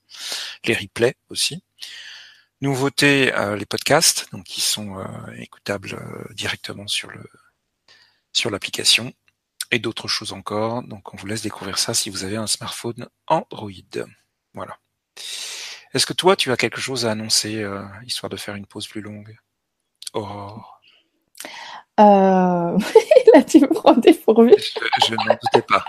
[0.64, 1.62] les replays aussi.
[2.60, 4.96] Nouveauté, les podcasts, donc qui sont
[5.36, 5.96] écoutables
[6.34, 7.08] directement sur
[8.32, 9.12] sur l'application
[9.70, 10.82] et d'autres choses encore.
[10.82, 13.70] Donc on vous laisse découvrir ça si vous avez un smartphone Android.
[14.54, 14.76] Voilà.
[15.94, 17.64] Est-ce que toi tu as quelque chose à annoncer
[18.04, 19.36] histoire de faire une pause plus longue?
[20.14, 20.80] Aurore
[22.00, 22.78] euh...
[23.34, 24.54] Là, tu me prends dépourvu.
[24.56, 25.84] Je, je n'en doutais pas.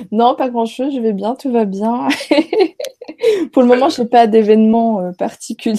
[0.12, 0.94] non, pas grand-chose.
[0.94, 2.08] Je vais bien, tout va bien.
[3.52, 5.78] Pour le moment, je n'ai pas d'événement euh, particulier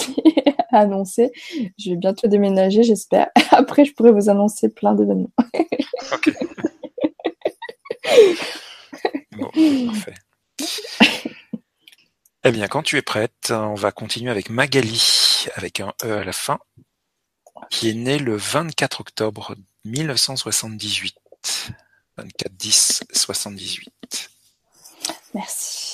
[0.72, 1.32] à annoncer.
[1.78, 3.30] Je vais bientôt déménager, j'espère.
[3.52, 5.34] Après, je pourrais vous annoncer plein d'événements.
[6.14, 6.32] ok.
[9.38, 9.50] Bon,
[9.88, 10.14] parfait.
[12.48, 16.24] Eh bien, quand tu es prête, on va continuer avec Magali, avec un E à
[16.24, 16.60] la fin,
[17.72, 21.16] qui est né le 24 octobre 1978.
[22.18, 24.30] 24 10 78.
[25.34, 25.85] Merci.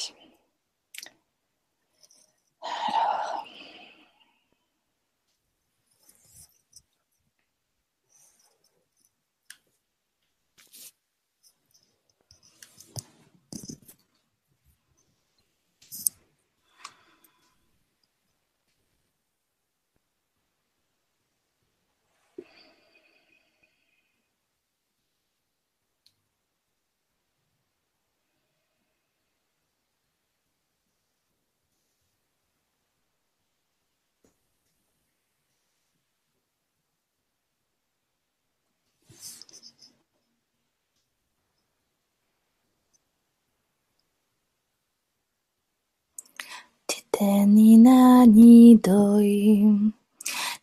[47.22, 49.94] 手になりどい。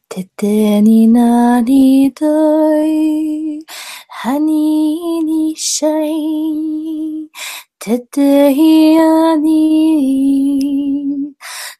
[0.08, 3.64] ててになりどい。
[4.08, 7.30] ハニーにシャイ。
[7.78, 11.32] てていやに。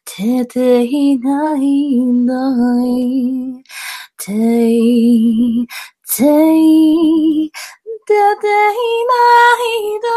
[0.05, 3.61] てていないない。
[4.17, 4.31] て
[4.71, 5.67] い、
[6.07, 6.23] て
[6.57, 7.51] い。
[8.07, 9.19] 出ていな
[9.59, 10.07] いだ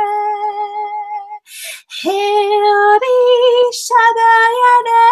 [2.02, 3.20] Heri
[3.84, 5.02] Shadayana,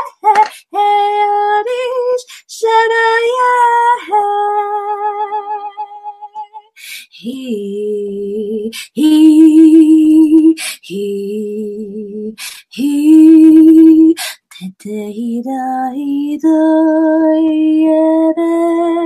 [0.72, 1.84] Heri
[2.48, 4.22] Shadayana.
[7.10, 12.36] He, he, he,
[12.70, 14.14] he,
[14.50, 16.60] te te hira hira
[17.40, 19.05] yere.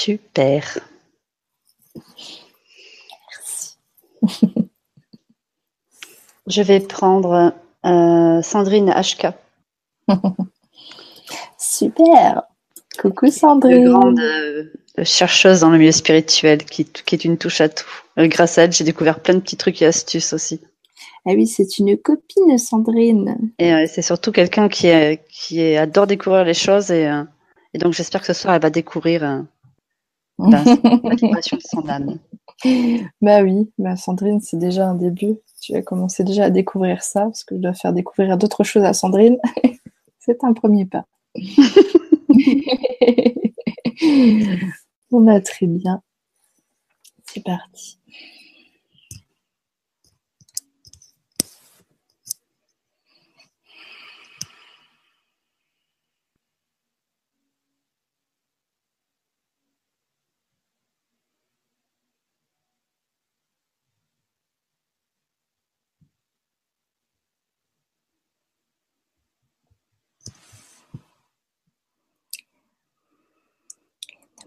[0.00, 0.78] Super.
[6.46, 7.52] Je vais prendre
[7.84, 9.26] euh, Sandrine HK.
[11.58, 12.44] Super.
[12.98, 13.90] Coucou Une Sandrine.
[13.90, 14.72] grande euh,
[15.02, 17.84] chercheuse dans le milieu spirituel qui, qui est une touche à tout.
[18.18, 20.62] Euh, grâce à elle, j'ai découvert plein de petits trucs et astuces aussi.
[21.26, 23.52] Ah oui, c'est une copine Sandrine.
[23.58, 24.88] Et euh, c'est surtout quelqu'un qui,
[25.76, 27.06] adore découvrir les choses et,
[27.74, 29.44] et donc j'espère que ce soir elle va découvrir
[31.88, 32.18] âme.
[33.20, 35.36] Bah oui, bah Sandrine, c'est déjà un début.
[35.60, 38.84] Tu as commencé déjà à découvrir ça, parce que je dois faire découvrir d'autres choses
[38.84, 39.38] à Sandrine.
[40.18, 41.06] c'est un premier pas.
[45.12, 46.02] On a très bien.
[47.26, 47.98] C'est parti.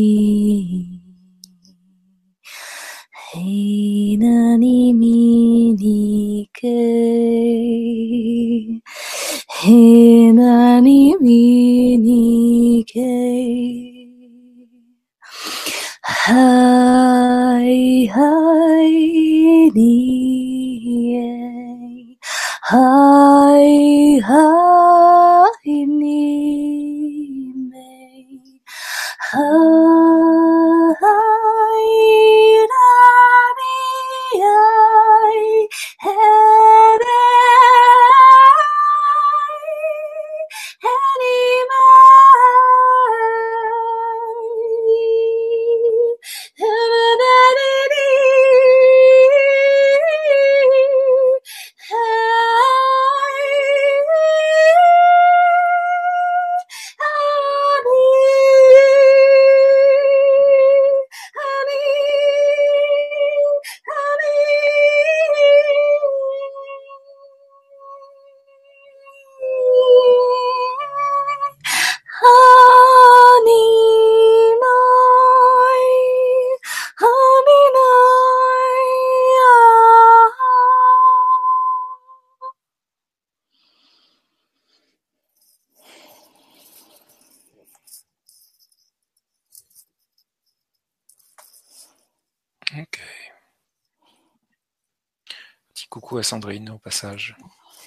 [96.27, 97.37] Sandrine au passage.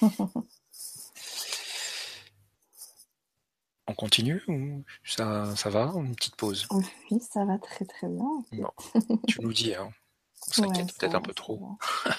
[3.86, 5.92] On continue ou ça, ça va?
[5.96, 8.44] Une petite pause Oui, ça va très très bien.
[8.52, 8.70] Bon,
[9.26, 9.92] tu nous dis, hein.
[10.48, 11.76] On s'inquiète Ouais, peut-être un peu trop.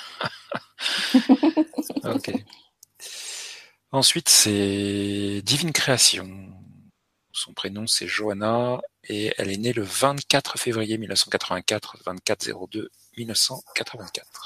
[2.04, 2.32] Ok.
[3.92, 6.54] Ensuite, c'est Divine Création.
[7.34, 14.41] Son prénom, c'est Johanna et elle est née le 24 février 1984, 24 02 1984.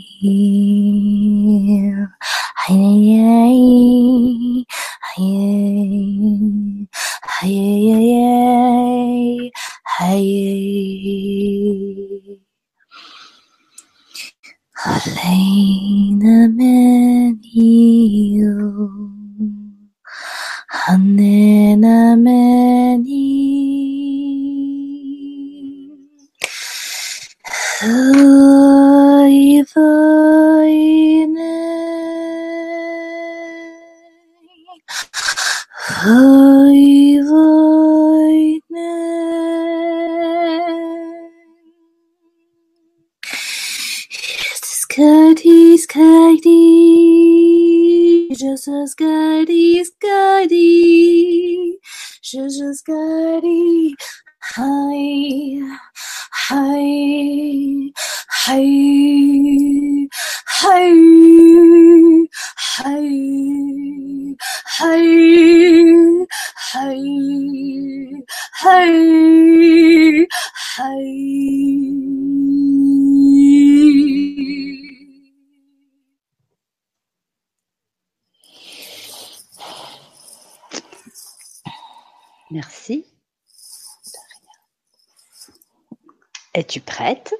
[86.55, 87.33] Es-tu prête?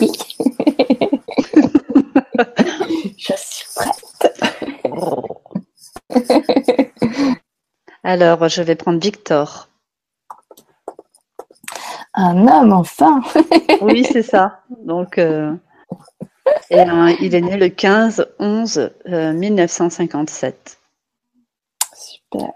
[0.00, 0.10] Oui.
[3.16, 4.40] Je suis prête.
[8.02, 9.68] Alors, je vais prendre Victor.
[12.14, 13.22] Un homme, enfin.
[13.80, 14.62] Oui, c'est ça.
[14.84, 15.54] Donc, euh,
[16.70, 20.80] et, euh, il est né le 15 11 euh, 1957.
[21.94, 22.50] Super.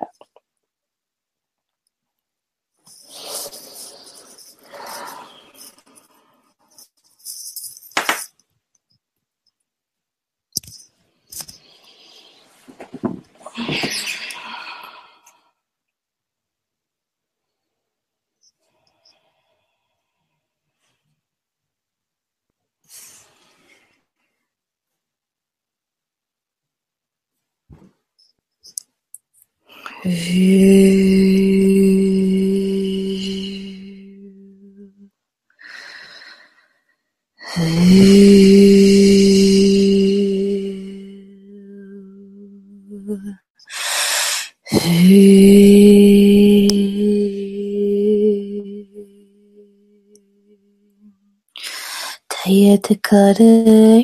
[52.88, 53.52] takara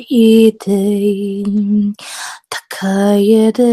[0.09, 0.83] ide
[2.53, 3.73] takayede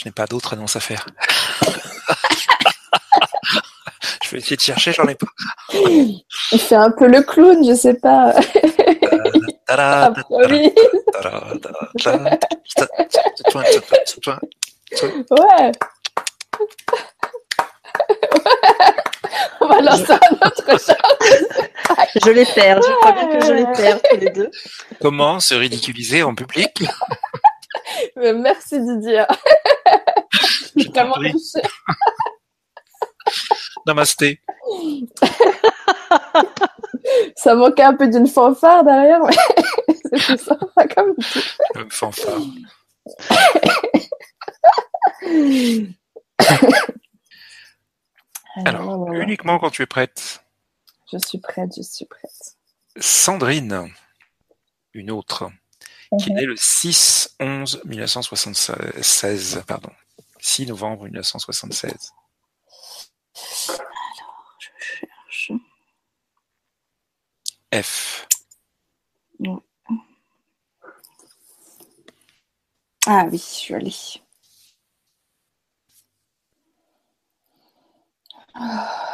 [0.00, 1.04] je n'ai pas d'autres annonces à faire.
[4.22, 5.26] je vais essayer de chercher, j'en ai pas.
[5.74, 6.24] Il
[6.58, 8.34] fait un peu le clown, je sais pas.
[9.66, 10.70] Tada, Improvise.
[11.12, 11.30] tada,
[11.60, 11.88] tada,
[12.74, 12.88] tada,
[14.24, 14.38] tada.
[15.30, 15.72] Ouais.
[19.60, 20.64] On va lancer un autre.
[22.24, 24.50] Je les perds, je crois bien que je les perds tous les deux.
[25.00, 26.82] Comment se ridiculiser en public
[28.20, 29.24] Mais Merci Didier.
[30.76, 31.16] Je Vraiment.
[33.86, 34.40] Namasté.
[37.36, 39.34] Ça manquait un peu d'une fanfare derrière, mais
[39.88, 41.40] c'est plus sympa comme tout.
[41.76, 42.40] Euh, Fanfare.
[48.56, 49.22] Alors, Alors, voilà.
[49.24, 50.44] uniquement quand tu es prête.
[51.12, 52.56] Je suis prête, je suis prête.
[52.98, 53.88] Sandrine,
[54.92, 55.50] une autre,
[56.18, 56.38] qui est Mhm.
[56.40, 59.90] née le 6 11 1976, pardon.
[60.40, 62.12] 6 novembre 1976.
[64.58, 65.52] Je cherche.
[67.72, 68.26] F.
[73.06, 73.94] Ah oui, je l'ai.
[78.56, 79.09] Ok.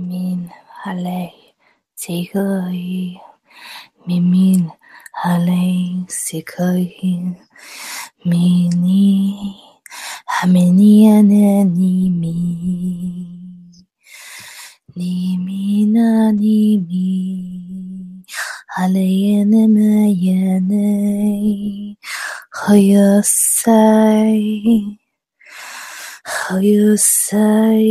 [0.00, 0.48] Mimin
[0.82, 1.28] Haley
[2.00, 3.20] Sikoi
[4.08, 4.72] Mimin
[5.12, 7.36] Haley Sikoi
[8.24, 9.60] Mini
[10.26, 11.92] Hamini Anemi
[14.96, 18.24] Nimina Nimi
[18.76, 20.86] Haleyene Meyene
[22.56, 24.48] Hoyosai
[26.24, 27.90] Hoyosai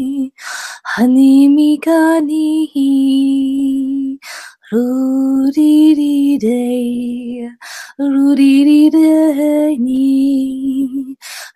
[0.95, 2.47] Honey me gani
[4.71, 7.49] Rudy dee day
[7.99, 11.15] Rudy dee day ni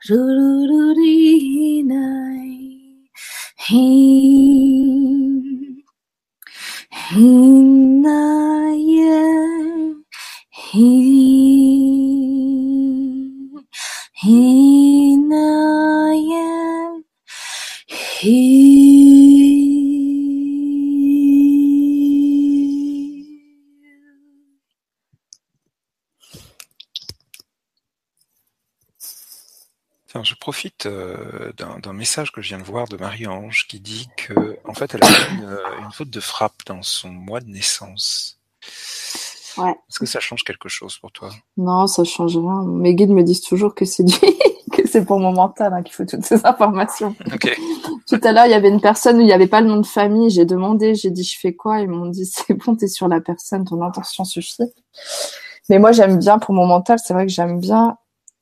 [0.10, 2.54] Rudy nai
[3.68, 3.86] hi,
[6.92, 7.55] hi.
[30.86, 34.94] Euh, d'un message que je viens de voir de Marie-Ange qui dit que en fait
[34.96, 38.40] elle a une, une faute de frappe dans son mois de naissance.
[39.58, 39.72] Ouais.
[39.72, 41.30] Est-ce que ça change quelque chose pour toi?
[41.58, 42.64] Non, ça change rien.
[42.64, 44.14] Mes guides me disent toujours que c'est du...
[44.72, 47.16] que c'est pour mon mental hein, qu'il faut toutes ces informations.
[48.08, 49.78] Tout à l'heure, il y avait une personne où il n'y avait pas le nom
[49.78, 50.30] de famille.
[50.30, 51.80] J'ai demandé, j'ai dit, je fais quoi?
[51.80, 54.64] Ils m'ont dit, c'est bon, t'es sur la personne, ton intention suffit.
[55.70, 57.98] Mais moi, j'aime bien, pour mon mental, c'est vrai que j'aime bien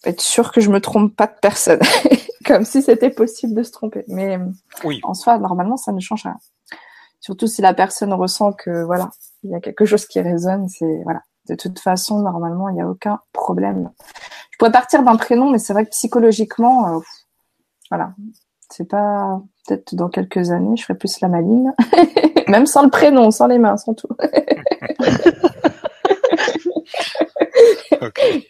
[0.05, 1.79] être sûr que je me trompe pas de personne.
[2.45, 4.03] Comme si c'était possible de se tromper.
[4.07, 4.37] Mais
[4.83, 4.99] Oui.
[5.03, 6.37] en soi, normalement, ça ne change rien.
[7.19, 9.09] Surtout si la personne ressent que, voilà,
[9.43, 11.21] il y a quelque chose qui résonne, c'est, voilà.
[11.49, 13.91] De toute façon, normalement, il n'y a aucun problème.
[14.51, 16.99] Je pourrais partir d'un prénom, mais c'est vrai que psychologiquement, euh,
[17.89, 18.13] voilà.
[18.69, 21.73] C'est pas, peut-être dans quelques années, je ferai plus la maline.
[22.47, 24.07] Même sans le prénom, sans les mains, sans tout.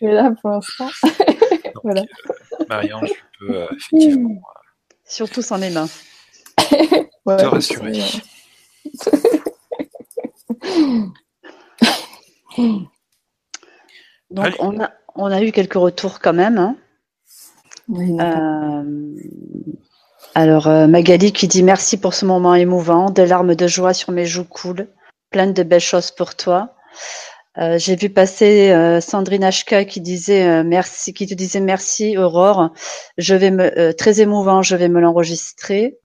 [0.02, 0.88] Mais là, pour l'instant,
[1.84, 2.02] Voilà.
[2.64, 4.42] Euh, Marie-Ange, tu peux euh, effectivement
[5.06, 5.88] Surtout sans les mains.
[7.26, 7.94] ouais, te rassurer.
[14.32, 14.56] Donc Allez.
[14.60, 16.58] on a, on a eu quelques retours quand même.
[16.58, 16.76] hein.
[17.90, 19.16] Oui, Euh,
[20.36, 24.12] alors euh, Magali qui dit merci pour ce moment émouvant, des larmes de joie sur
[24.12, 24.88] mes joues coulent,
[25.30, 26.76] plein de belles choses pour toi.
[27.60, 32.18] Euh, J'ai vu passer euh, Sandrine Ashka qui disait euh, merci, qui te disait merci
[32.18, 32.72] Aurore.
[33.18, 36.00] Je vais me euh, très émouvant, je vais me l'enregistrer.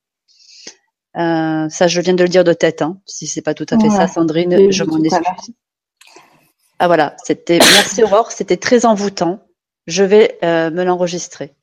[1.17, 2.83] Euh, ça, je viens de le dire de tête.
[2.83, 3.01] Hein.
[3.07, 5.55] Si c'est pas tout à fait Ouais, ça, Sandrine, je m'en excuse.
[6.79, 9.41] Ah voilà, c'était merci Aurore, c'était très envoûtant.
[9.87, 11.55] Je vais euh, me l'enregistrer.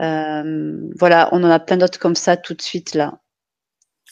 [0.00, 3.18] Euh, voilà, on en a plein d'autres comme ça tout de suite là.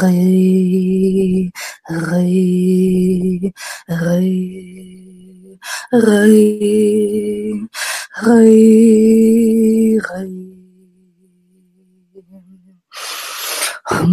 [0.00, 1.52] rue,
[1.90, 3.52] rue,
[3.86, 4.34] rue,
[5.92, 7.68] rue,
[8.24, 9.43] rue.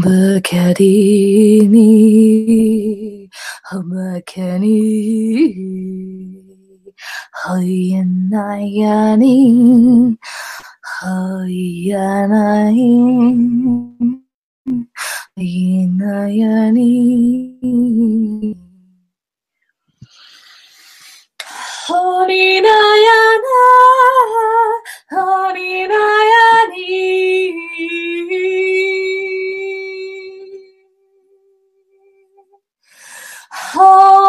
[0.02, 1.86] Hamakeni,
[3.70, 4.82] Hamakeni,
[7.42, 9.38] Hayanayani,
[10.82, 12.90] Hayanayani,
[15.38, 16.90] Hayanayani,
[21.88, 23.58] Haninayana,
[25.14, 26.11] Haninayana.
[33.82, 34.21] と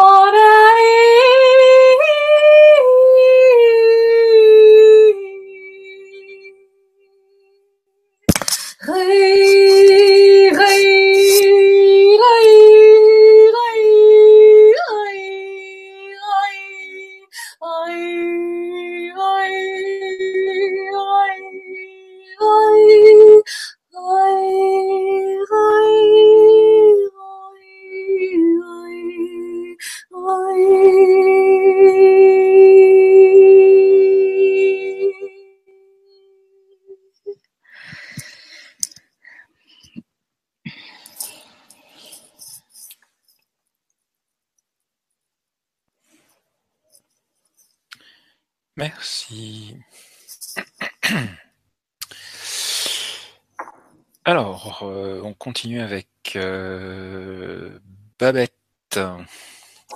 [55.63, 57.79] continue avec euh,
[58.19, 58.99] Babette.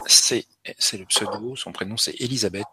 [0.06, 0.45] C'est
[0.94, 2.64] le pseudo, son prénom c'est Elisabeth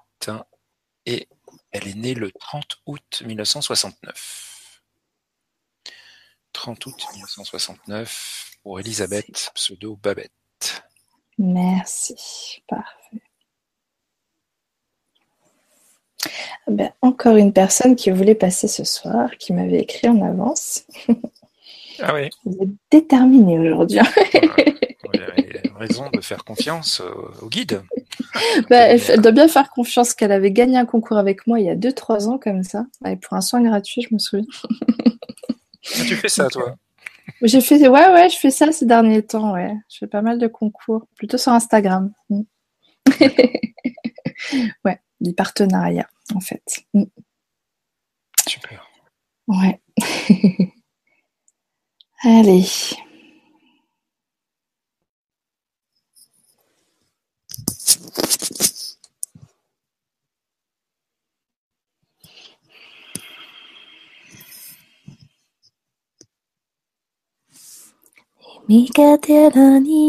[1.05, 1.27] et
[1.73, 4.81] elle est née le 30 août 1969.
[6.53, 10.85] 30 août 1969 pour Elisabeth, pseudo Babette.
[11.37, 12.63] Merci.
[12.69, 13.23] Parfait.
[16.25, 20.85] Ah ben, encore une personne qui voulait passer ce soir, qui m'avait écrit en avance.
[22.01, 24.01] Ah oui, Vous êtes déterminé aujourd'hui.
[24.01, 24.05] hein.
[25.25, 27.01] avez raison de faire confiance
[27.41, 27.83] au, guide.
[28.71, 31.71] Bah, elle, doit bien faire confiance qu'elle avait gagné un concours avec moi il y
[31.71, 34.47] a 2-3 ans comme ça, et pour un soin gratuit, je me souviens.
[35.97, 36.77] Ah, tu fais ça, toi?
[37.43, 39.73] J'ai fait, ouais, ouais, je fais ça ces derniers temps, ouais.
[39.89, 42.13] Je fais pas mal de concours, plutôt sur Instagram.
[42.31, 42.43] Mm.
[44.85, 46.63] ouais, des partenariats, en fait.
[46.93, 47.05] Mm.
[48.47, 48.89] Super.
[49.49, 49.81] Ouais.
[52.25, 52.97] Herrlich.
[68.69, 70.09] Mikatelani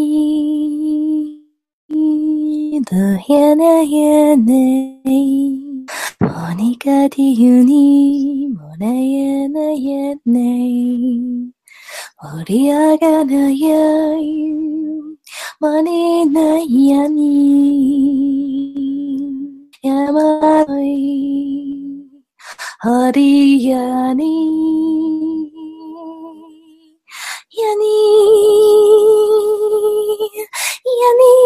[2.88, 4.64] da yene yene
[6.22, 11.55] Monika di yuni mona yene yene
[12.26, 13.54] 盛り上がる
[15.60, 18.26] 真似ないやに
[19.84, 21.46] やまない
[22.82, 23.78] ありや
[24.16, 25.52] に
[27.54, 27.86] やに
[30.84, 31.45] やに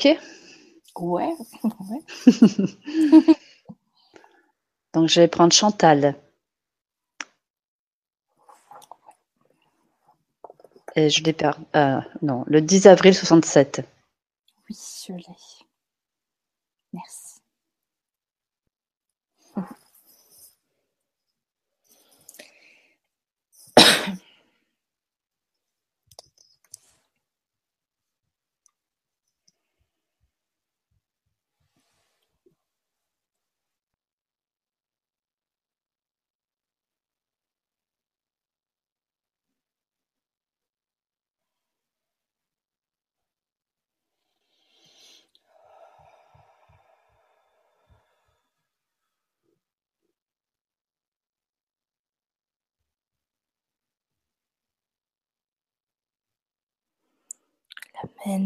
[0.00, 0.18] OK
[0.96, 1.30] Ouais.
[1.64, 2.02] ouais.
[4.94, 6.16] Donc, je vais prendre Chantal.
[10.96, 11.62] Et je l'ai perdu.
[11.76, 13.82] Euh, non, le 10 avril 67.
[14.68, 15.66] Oui, je l'ai.
[16.92, 17.40] Merci.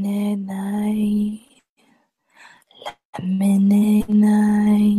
[0.05, 1.41] Menenai,
[3.15, 4.91] la menenai,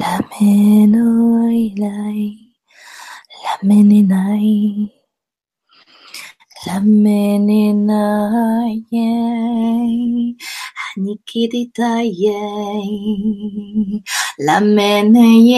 [0.00, 2.24] la menoi lai,
[3.44, 4.56] la menenai,
[6.66, 8.76] la menenai,
[10.82, 11.92] hanikirita
[12.22, 12.40] ye,
[14.46, 15.52] la menei,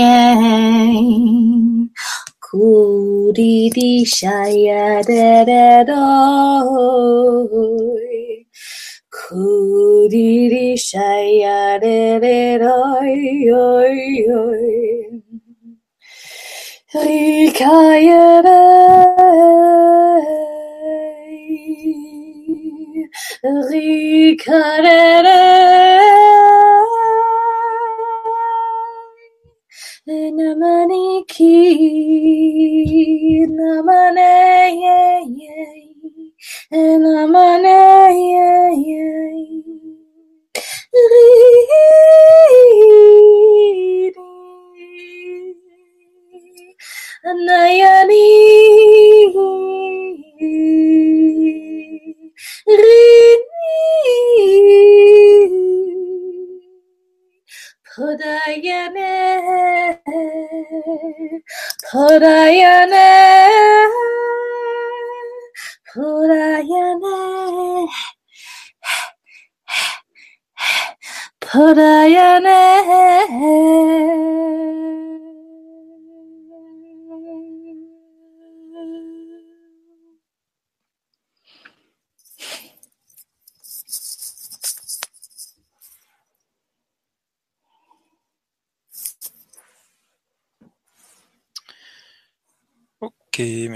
[9.20, 13.20] Kuriri shayarereroi
[13.52, 14.00] oi
[14.40, 14.80] oi
[16.94, 18.60] Rikayere
[30.36, 32.39] namani ki.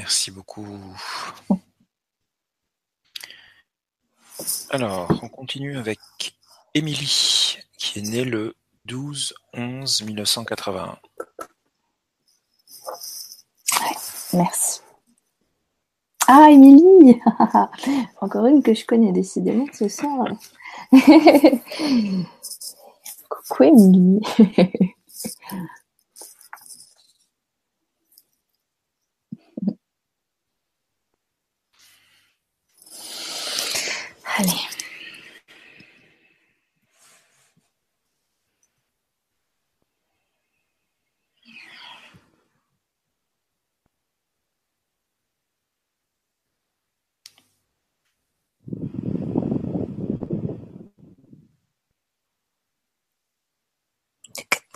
[0.04, 0.66] Merci beaucoup.
[4.68, 5.98] Alors, on continue avec
[6.74, 8.54] Émilie, qui est née le
[8.86, 10.96] 12-11-1981.
[14.34, 14.82] Merci.
[16.28, 17.18] Ah, Émilie
[18.20, 20.26] Encore une que je connais décidément ce soir.
[23.30, 24.20] Coucou Émilie.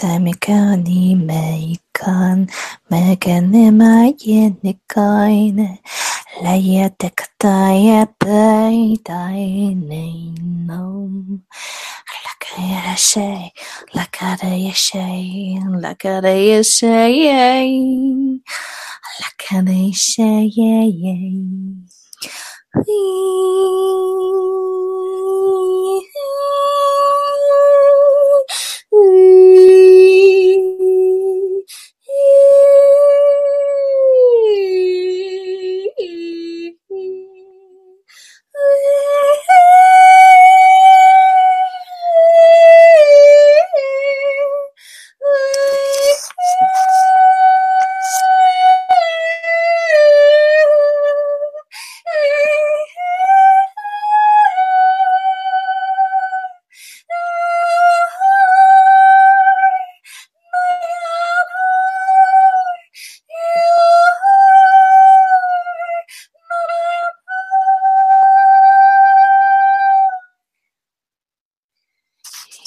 [0.01, 2.39] Tamikani meikan,
[2.91, 5.69] megene mayenekaine,
[6.45, 11.13] layetektaye peitaininum.
[12.25, 13.31] Lakayashe,
[13.97, 15.07] lakadayashe,
[15.85, 16.97] lakadayashe,
[19.21, 20.31] lakadayashe,
[22.75, 22.91] Wee.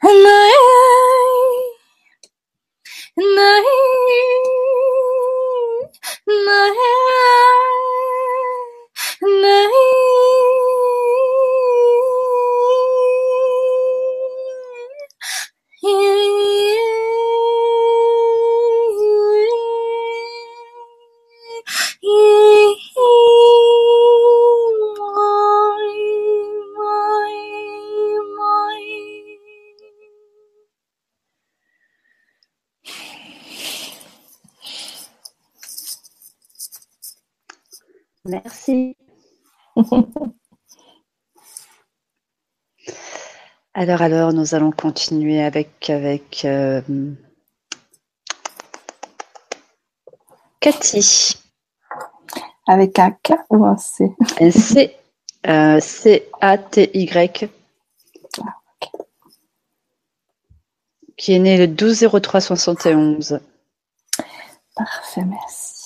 [0.02, 0.58] näin,
[3.36, 3.64] näin,
[6.46, 7.11] näin.
[43.82, 46.80] Alors, alors, nous allons continuer avec, avec euh,
[50.60, 51.36] Cathy.
[52.68, 54.04] Avec un K ou un C?
[54.40, 54.96] Un C.
[55.48, 57.50] Euh, C-A-T-Y.
[61.16, 63.40] Qui est né le 12 03 71.
[64.76, 65.81] Parfait, merci.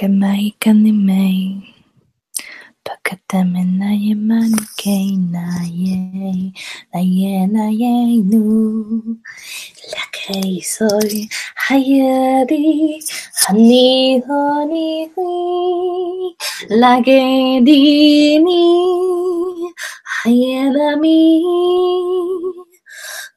[0.00, 0.80] Jamaican
[2.86, 4.96] Pakatame naye manke
[5.28, 5.92] naye
[6.88, 7.92] naye naye
[8.24, 8.40] nu
[9.92, 11.28] Lakay soy
[11.68, 12.96] hayari
[13.44, 15.12] honey honey
[16.80, 18.64] Lage dini
[20.16, 21.44] hayalami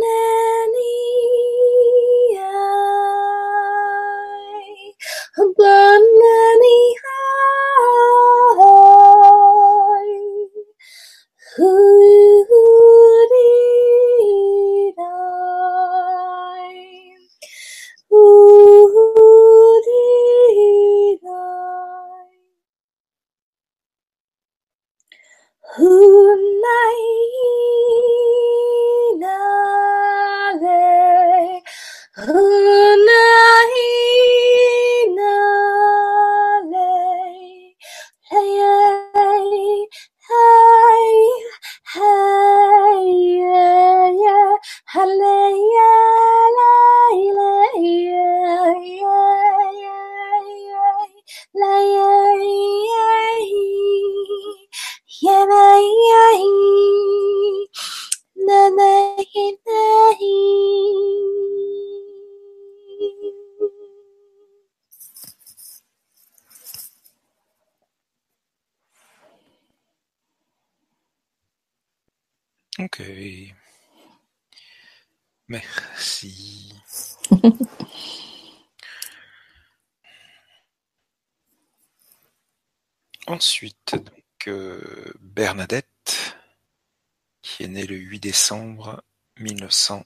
[88.52, 89.02] Le
[89.38, 90.02] 8 décembre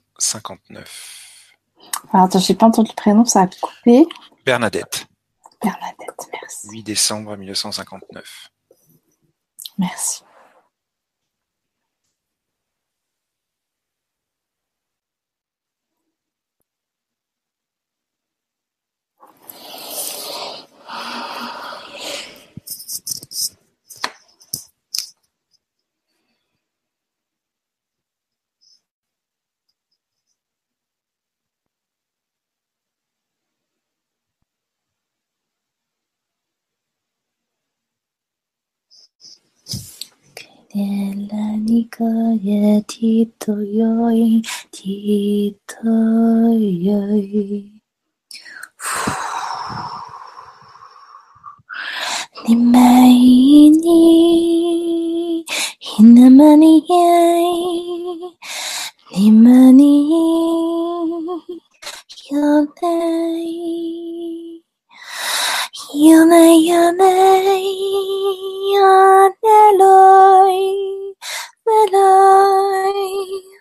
[0.71, 1.55] 1959.
[2.13, 4.05] Alors, attends, j'ai pas entendu le prénom, ça a coupé.
[4.45, 5.07] Bernadette,
[5.61, 6.69] Bernadette, merci.
[6.69, 8.49] 8 décembre 1959.
[9.77, 10.23] Merci.
[41.99, 47.81] 輝きとよい、きっとよい。
[52.47, 55.43] 二枚に、
[55.79, 56.93] ひなまにあ
[59.15, 60.11] い、にまに、
[62.29, 62.67] やな
[63.39, 63.57] い。
[65.95, 67.11] よないよない、
[68.71, 69.35] よね
[69.79, 71.15] ろい。
[71.67, 72.93] When I,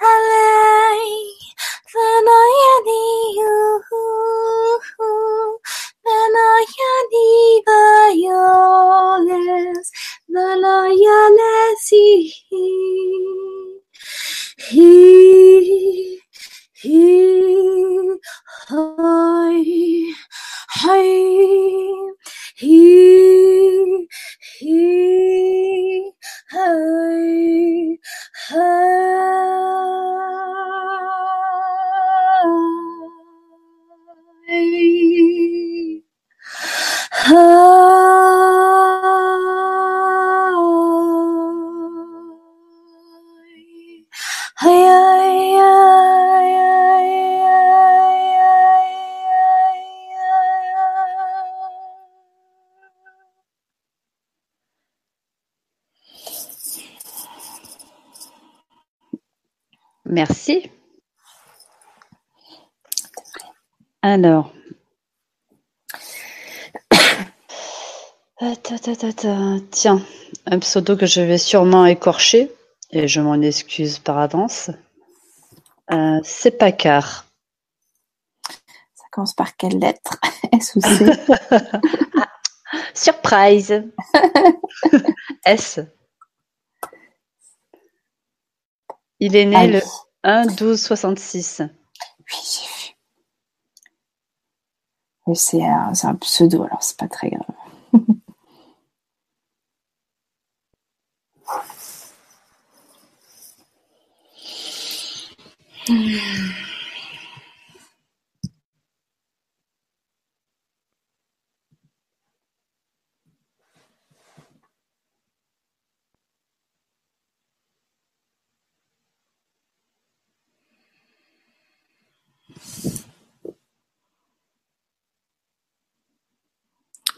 [0.00, 1.34] Hallelujah,
[1.94, 3.82] when I need you,
[6.04, 6.66] when I
[7.12, 7.64] need
[9.26, 9.90] violence,
[10.28, 10.88] when I
[11.88, 12.34] he,
[14.58, 16.20] he,
[16.74, 18.16] he,
[18.70, 20.17] I.
[20.80, 21.18] hi.
[24.60, 25.18] Merci.
[26.50, 26.98] Alors.
[28.50, 28.94] Ah,
[37.28, 38.07] ta, ta,
[68.38, 69.56] ta, ta.
[69.70, 70.00] Tiens,
[70.46, 72.50] un pseudo que je vais sûrement écorcher,
[72.90, 74.70] et je m'en excuse par avance.
[75.92, 77.26] Euh, c'est Paccard.
[78.94, 80.16] Ça commence par quelle lettre?
[80.52, 81.06] S ou C?
[82.94, 83.84] Surprise
[85.44, 85.80] S.
[89.20, 89.90] Il est né Ah le oui.
[90.24, 91.62] 1 12 66.
[92.20, 92.96] Oui, j'ai vu.
[95.26, 97.56] Oui, c'est un, un pseudo, alors c'est pas très grave.
[105.88, 106.50] Main,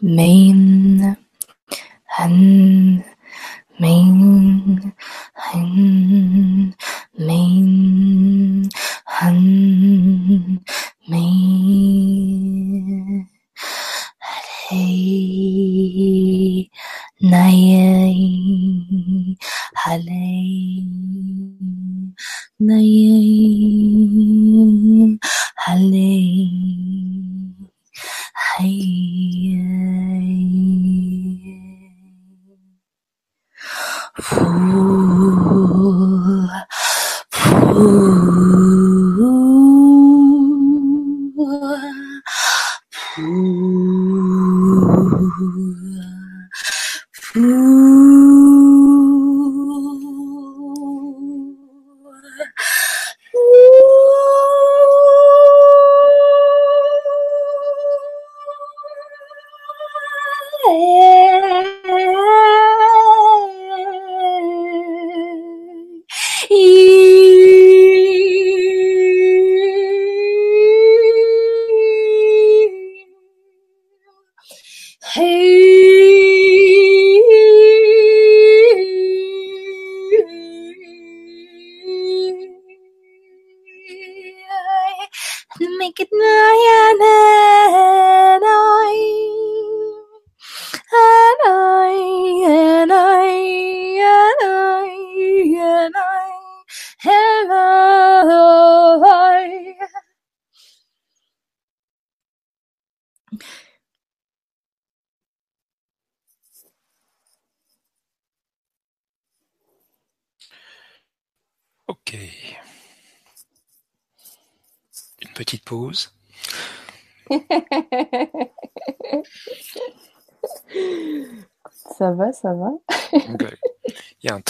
[0.00, 1.16] 明
[2.06, 2.30] 很
[3.76, 4.92] 明
[5.34, 5.60] 很
[7.14, 8.70] 明
[9.04, 9.20] 很。
[9.20, 10.49] 很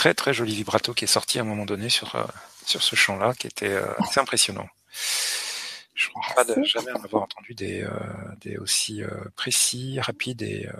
[0.00, 2.24] très très joli vibrato qui est sorti à un moment donné sur, euh,
[2.64, 4.66] sur ce chant-là, qui était euh, assez impressionnant.
[5.94, 7.90] Je ne crois pas de jamais en avoir entendu des, euh,
[8.40, 9.02] des aussi
[9.36, 10.72] précis, rapides et euh,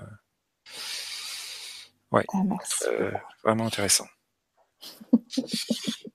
[2.15, 2.87] Ah, merci.
[3.45, 4.09] vraiment intéressants.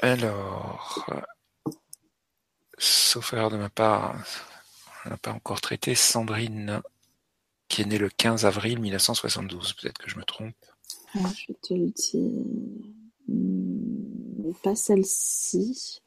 [0.00, 1.06] Alors,
[2.76, 4.14] sauf erreur de ma part,
[5.06, 6.82] on n'a pas encore traité Sandrine,
[7.68, 9.74] qui est née le 15 avril 1972.
[9.74, 10.54] Peut-être que je me trompe.
[11.14, 12.44] Alors, je te le dis.
[14.62, 16.00] Pas celle-ci.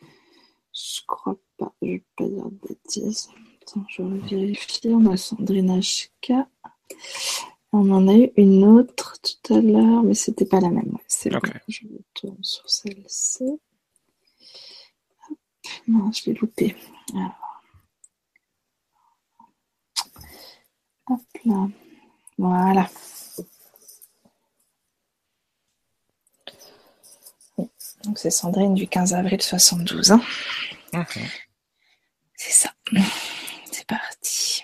[0.73, 1.73] Je crois pas.
[1.81, 3.29] Je vais pas dire de bêtises.
[3.61, 4.87] Attends, je vérifie.
[4.89, 6.33] On a Sandrine HK.
[7.73, 10.97] On en a eu une autre tout à l'heure, mais c'était pas la même.
[11.07, 11.47] C'est Ok.
[11.53, 11.59] bon.
[11.69, 13.43] Je retourne sur celle-ci.
[15.29, 15.37] Hop.
[15.87, 16.75] Non, je l'ai loupé.
[17.13, 17.50] Alors.
[21.45, 21.67] Là.
[22.37, 22.89] Voilà.
[27.57, 27.69] Oui.
[28.03, 30.11] Donc c'est Sandrine du 15 avril 72.
[30.11, 30.21] hein.
[30.93, 31.05] Mhm.
[32.35, 32.73] C'est ça.
[33.71, 34.63] C'est parti.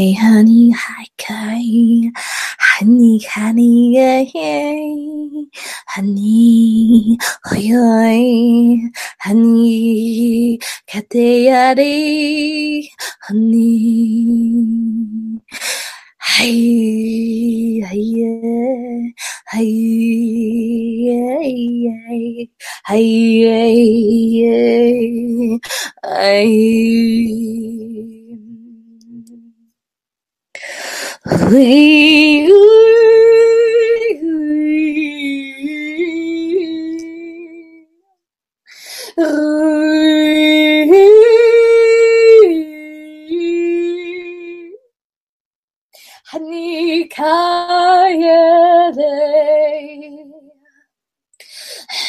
[0.00, 2.10] Kadai, honey, hi, kai.
[2.58, 5.44] Honey, honey, yeah, yeah.
[5.92, 7.18] Honey,
[7.52, 8.80] oi, oi.
[9.20, 10.58] Honey,
[10.88, 12.88] kadai, yari.
[13.28, 14.56] honey.
[16.16, 19.12] Hey, hey, yeah.
[19.52, 19.68] hey,
[21.04, 21.44] yeah,
[24.40, 25.58] yeah.
[26.08, 27.79] hey,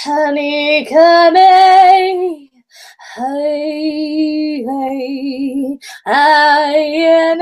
[0.03, 1.36] Honey, come
[3.16, 7.41] Hey, hey, I am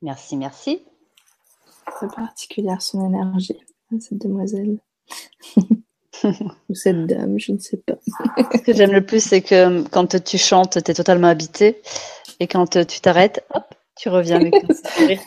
[0.00, 0.82] Merci, merci.
[2.00, 3.58] C'est particulière son énergie,
[4.00, 4.78] cette demoiselle.
[6.24, 7.98] Ou cette dame, je ne sais pas.
[8.54, 11.82] Ce que j'aime le plus, c'est que quand tu chantes, tu es totalement habité.
[12.40, 13.64] Et quand tu t'arrêtes, hop,
[13.96, 15.20] tu reviens avec ton sourire.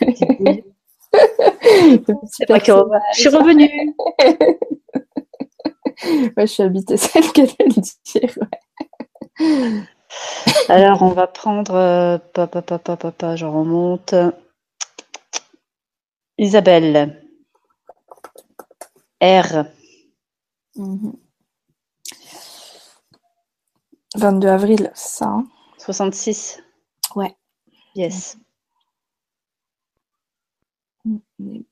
[2.32, 2.72] C'est pas que-
[3.16, 3.96] Je suis revenue.
[6.04, 8.38] Ouais, je suis habitée, c'est le cas de le dire.
[9.40, 9.84] ouais.
[10.68, 11.76] Alors, on va prendre.
[11.76, 14.16] euh, Papa, papa, papa, je remonte.
[16.38, 17.22] Isabelle.
[19.22, 19.66] R.
[20.76, 21.14] Mhm.
[24.16, 25.26] 22 avril, ça.
[25.28, 25.46] hein.
[25.78, 26.62] 66.
[27.16, 27.36] Ouais.
[27.96, 28.38] Yes.
[28.38, 28.51] On
[31.41, 31.65] name.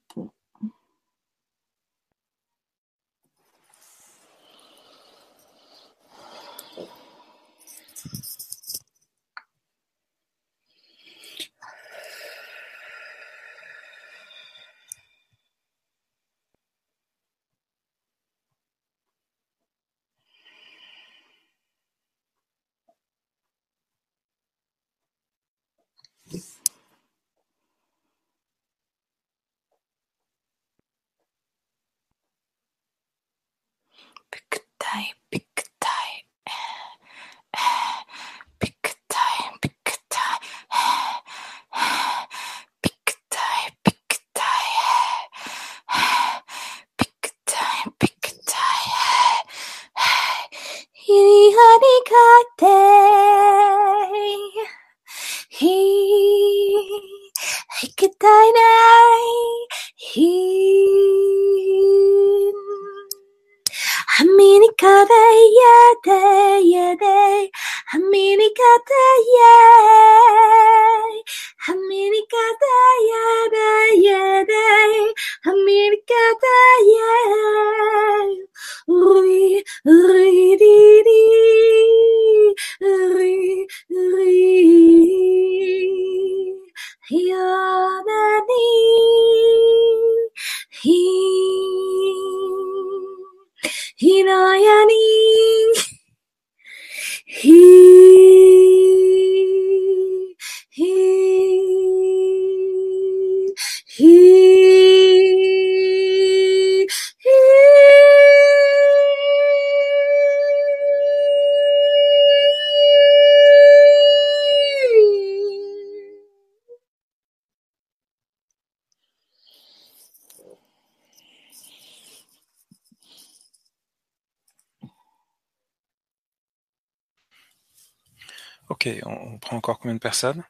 [128.82, 130.42] Ok, on, on prend encore combien de personnes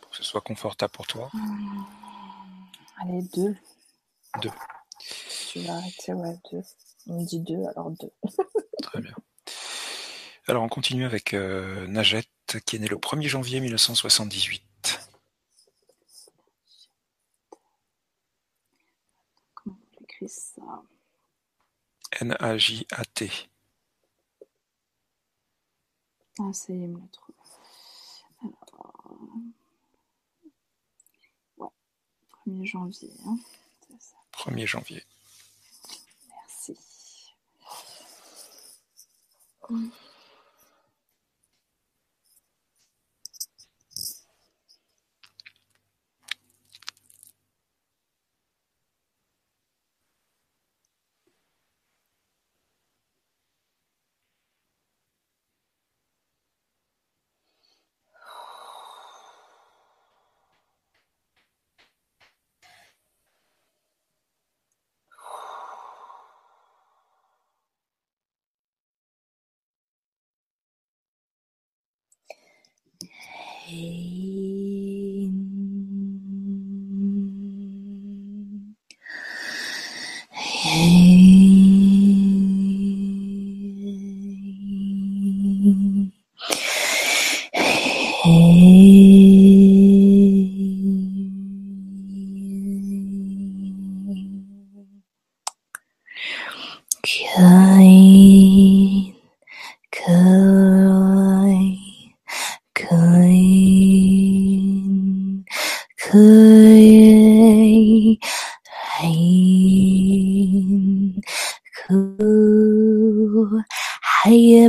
[0.00, 1.30] Pour que ce soit confortable pour toi?
[2.98, 3.54] Allez, deux.
[4.40, 4.50] Deux.
[5.50, 6.62] Tu vas arrêter, ouais, deux.
[7.08, 8.10] On dit deux, alors deux.
[8.82, 9.14] Très bien.
[10.48, 12.24] Alors on continue avec euh, Najet,
[12.64, 14.62] qui est né le 1er janvier 1978.
[19.54, 20.62] Comment on écrit ça?
[22.20, 23.50] N-A-J-A-T.
[26.38, 27.38] Ah, ça y est, me l'a trouvé.
[28.42, 29.18] Alors...
[31.56, 31.68] Ouais,
[32.46, 33.10] 1er janvier.
[33.26, 33.38] Hein.
[33.98, 34.16] Ça.
[34.32, 35.02] 1er janvier.
[36.28, 36.76] Merci.
[39.66, 39.90] Kain,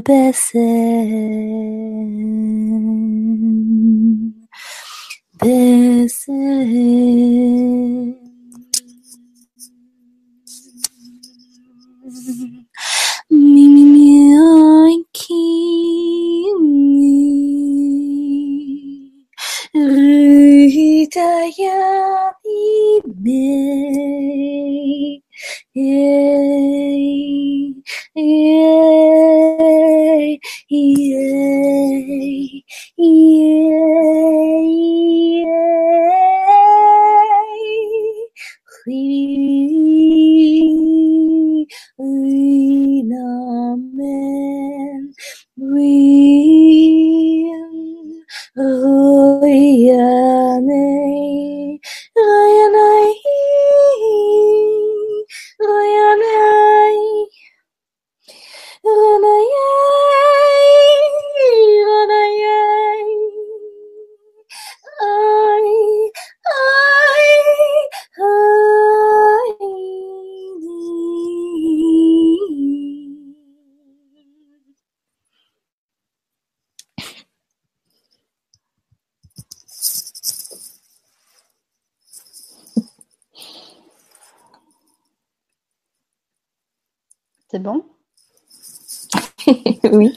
[0.07, 0.76] bessie.
[48.57, 50.16] Hallelujah.
[89.97, 90.13] Oui.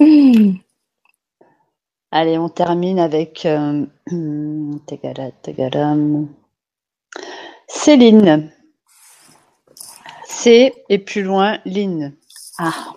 [2.10, 3.86] Allez, on termine avec euh.
[7.66, 8.52] Céline.
[10.24, 12.14] C et plus loin, Line.
[12.58, 12.94] Ah.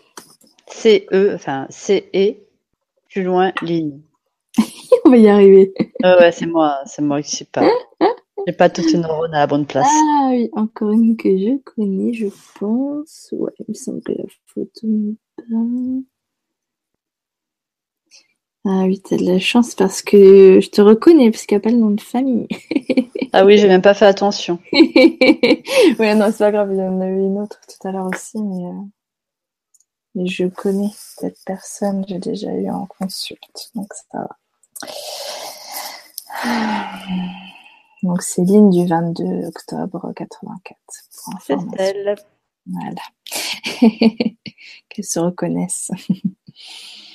[0.68, 2.36] C-E, enfin C-E,
[3.10, 4.02] plus loin, ligne.
[5.06, 5.74] On va y arriver.
[6.04, 7.68] Ouais, c'est moi, c'est moi qui sais pas.
[8.48, 9.86] J'ai pas toutes les neurones à la bonne place.
[9.86, 13.28] Ah oui, encore une que je connais, je pense.
[13.34, 15.44] Ouais, il me semble que la photo n'est pas.
[18.64, 21.64] Ah oui, t'as de la chance parce que je te reconnais, parce qu'il n'y a
[21.64, 22.48] pas le nom de famille.
[23.34, 24.60] ah oui, j'ai même pas fait attention.
[24.72, 28.08] ouais, non, c'est pas grave, il y en a eu une autre tout à l'heure
[28.08, 28.82] aussi, mais, euh,
[30.16, 34.30] mais je connais cette personne, j'ai déjà eu en consulte, donc ça va.
[38.04, 40.78] Donc Céline du 22 octobre 84.
[41.42, 42.16] C'est elle.
[42.66, 43.02] Voilà.
[44.90, 45.92] Qu'elles se reconnaissent.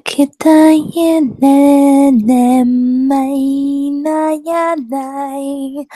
[0.00, 5.86] きたいねねまいなやない。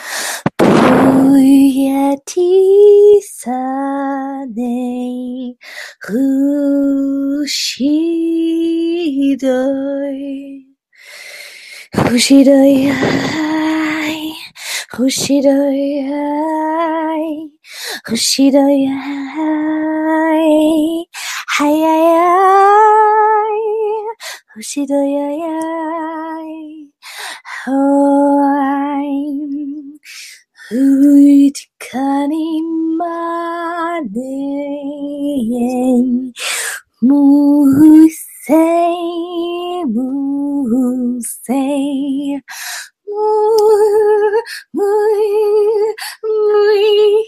[0.57, 0.67] ぷ
[1.41, 3.51] や小さ
[4.55, 5.57] ね。
[6.01, 9.47] ふしど
[10.11, 10.67] い
[11.93, 12.93] ふしどいい
[14.89, 16.07] ふしどいい
[18.05, 18.89] ふしどいい
[21.49, 22.27] はいやや
[23.47, 23.49] い。
[24.57, 25.49] 星どやや
[26.43, 26.91] い。
[27.65, 27.73] ほ
[29.03, 29.07] い。
[30.73, 32.63] ういてかに
[32.99, 33.07] ま
[34.11, 34.21] で。
[37.01, 42.35] もうせい、むうせい。
[42.35, 42.43] む
[44.83, 46.27] う、いう、
[46.75, 47.25] いう、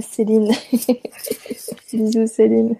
[0.00, 0.52] Céline.
[1.92, 2.76] Bisous Céline.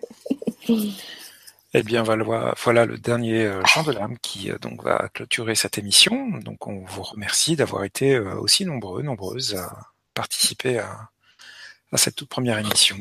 [1.72, 6.26] Eh bien, voilà, le dernier euh, chant de l'âme qui euh, va clôturer cette émission.
[6.38, 11.10] Donc, on vous remercie d'avoir été euh, aussi nombreux, nombreuses à participer à,
[11.94, 12.96] cette toute première émission.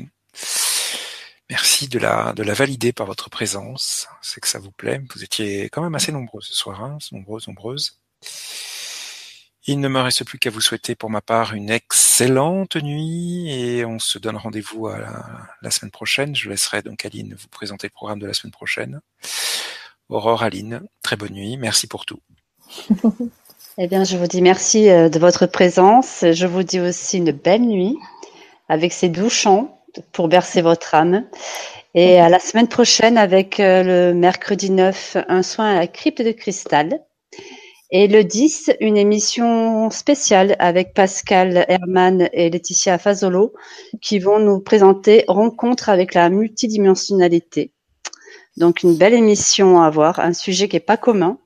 [1.48, 4.08] Merci de la, de la valider par votre présence.
[4.22, 5.00] C'est que ça vous plaît.
[5.14, 7.98] Vous étiez quand même assez nombreux ce soir, hein, nombreuses, nombreuses.
[9.70, 13.84] Il ne me reste plus qu'à vous souhaiter pour ma part une excellente nuit et
[13.84, 14.98] on se donne rendez-vous à
[15.62, 16.34] la, semaine prochaine.
[16.34, 19.00] Je laisserai donc Aline vous présenter le programme de la semaine prochaine.
[20.08, 21.56] Aurore, Aline, très bonne nuit.
[21.56, 22.18] Merci pour tout.
[23.78, 26.24] eh bien, je vous dis merci euh, de votre présence.
[26.32, 27.96] Je vous dis aussi une belle nuit
[28.68, 31.26] avec ces doux chants pour bercer votre âme.
[31.94, 36.22] Et à la semaine prochaine avec euh, le mercredi 9, un soin à la crypte
[36.22, 37.00] de cristal.
[37.92, 43.52] Et le 10, une émission spéciale avec Pascal Herman et Laetitia Fazolo
[44.00, 47.72] qui vont nous présenter Rencontre avec la multidimensionnalité.
[48.56, 51.38] Donc une belle émission à voir, un sujet qui est pas commun.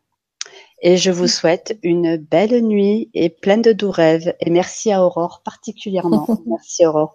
[0.83, 4.35] Et je vous souhaite une belle nuit et pleine de doux rêves.
[4.41, 6.27] Et merci à Aurore particulièrement.
[6.47, 7.15] merci Aurore.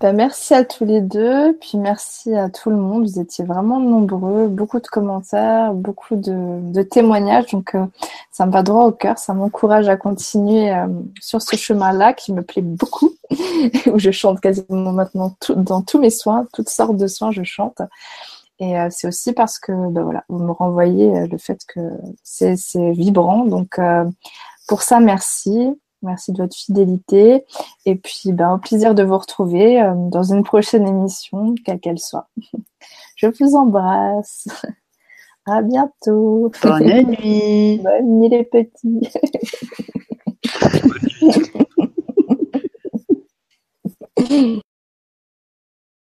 [0.00, 3.04] Ben, merci à tous les deux, puis merci à tout le monde.
[3.04, 7.46] Vous étiez vraiment nombreux, beaucoup de commentaires, beaucoup de, témoignages.
[7.52, 7.84] Donc, euh,
[8.32, 9.18] ça me va droit au cœur.
[9.18, 10.86] Ça m'encourage à continuer euh,
[11.20, 13.12] sur ce chemin-là qui me plaît beaucoup,
[13.92, 17.82] où je chante quasiment maintenant dans tous mes soins, toutes sortes de soins, je chante.
[18.58, 21.80] Et c'est aussi parce que ben voilà, vous me renvoyez le fait que
[22.22, 22.56] c'est
[22.92, 23.46] vibrant.
[23.46, 23.80] Donc
[24.68, 25.70] pour ça, merci.
[26.02, 27.44] Merci de votre fidélité.
[27.84, 32.28] Et puis, ben, au plaisir de vous retrouver dans une prochaine émission, quelle qu'elle soit.
[33.16, 34.48] Je vous embrasse.
[35.46, 36.50] À bientôt.
[36.62, 36.84] Bonne
[37.22, 37.78] nuit.
[37.78, 39.08] Bonne nuit les petits.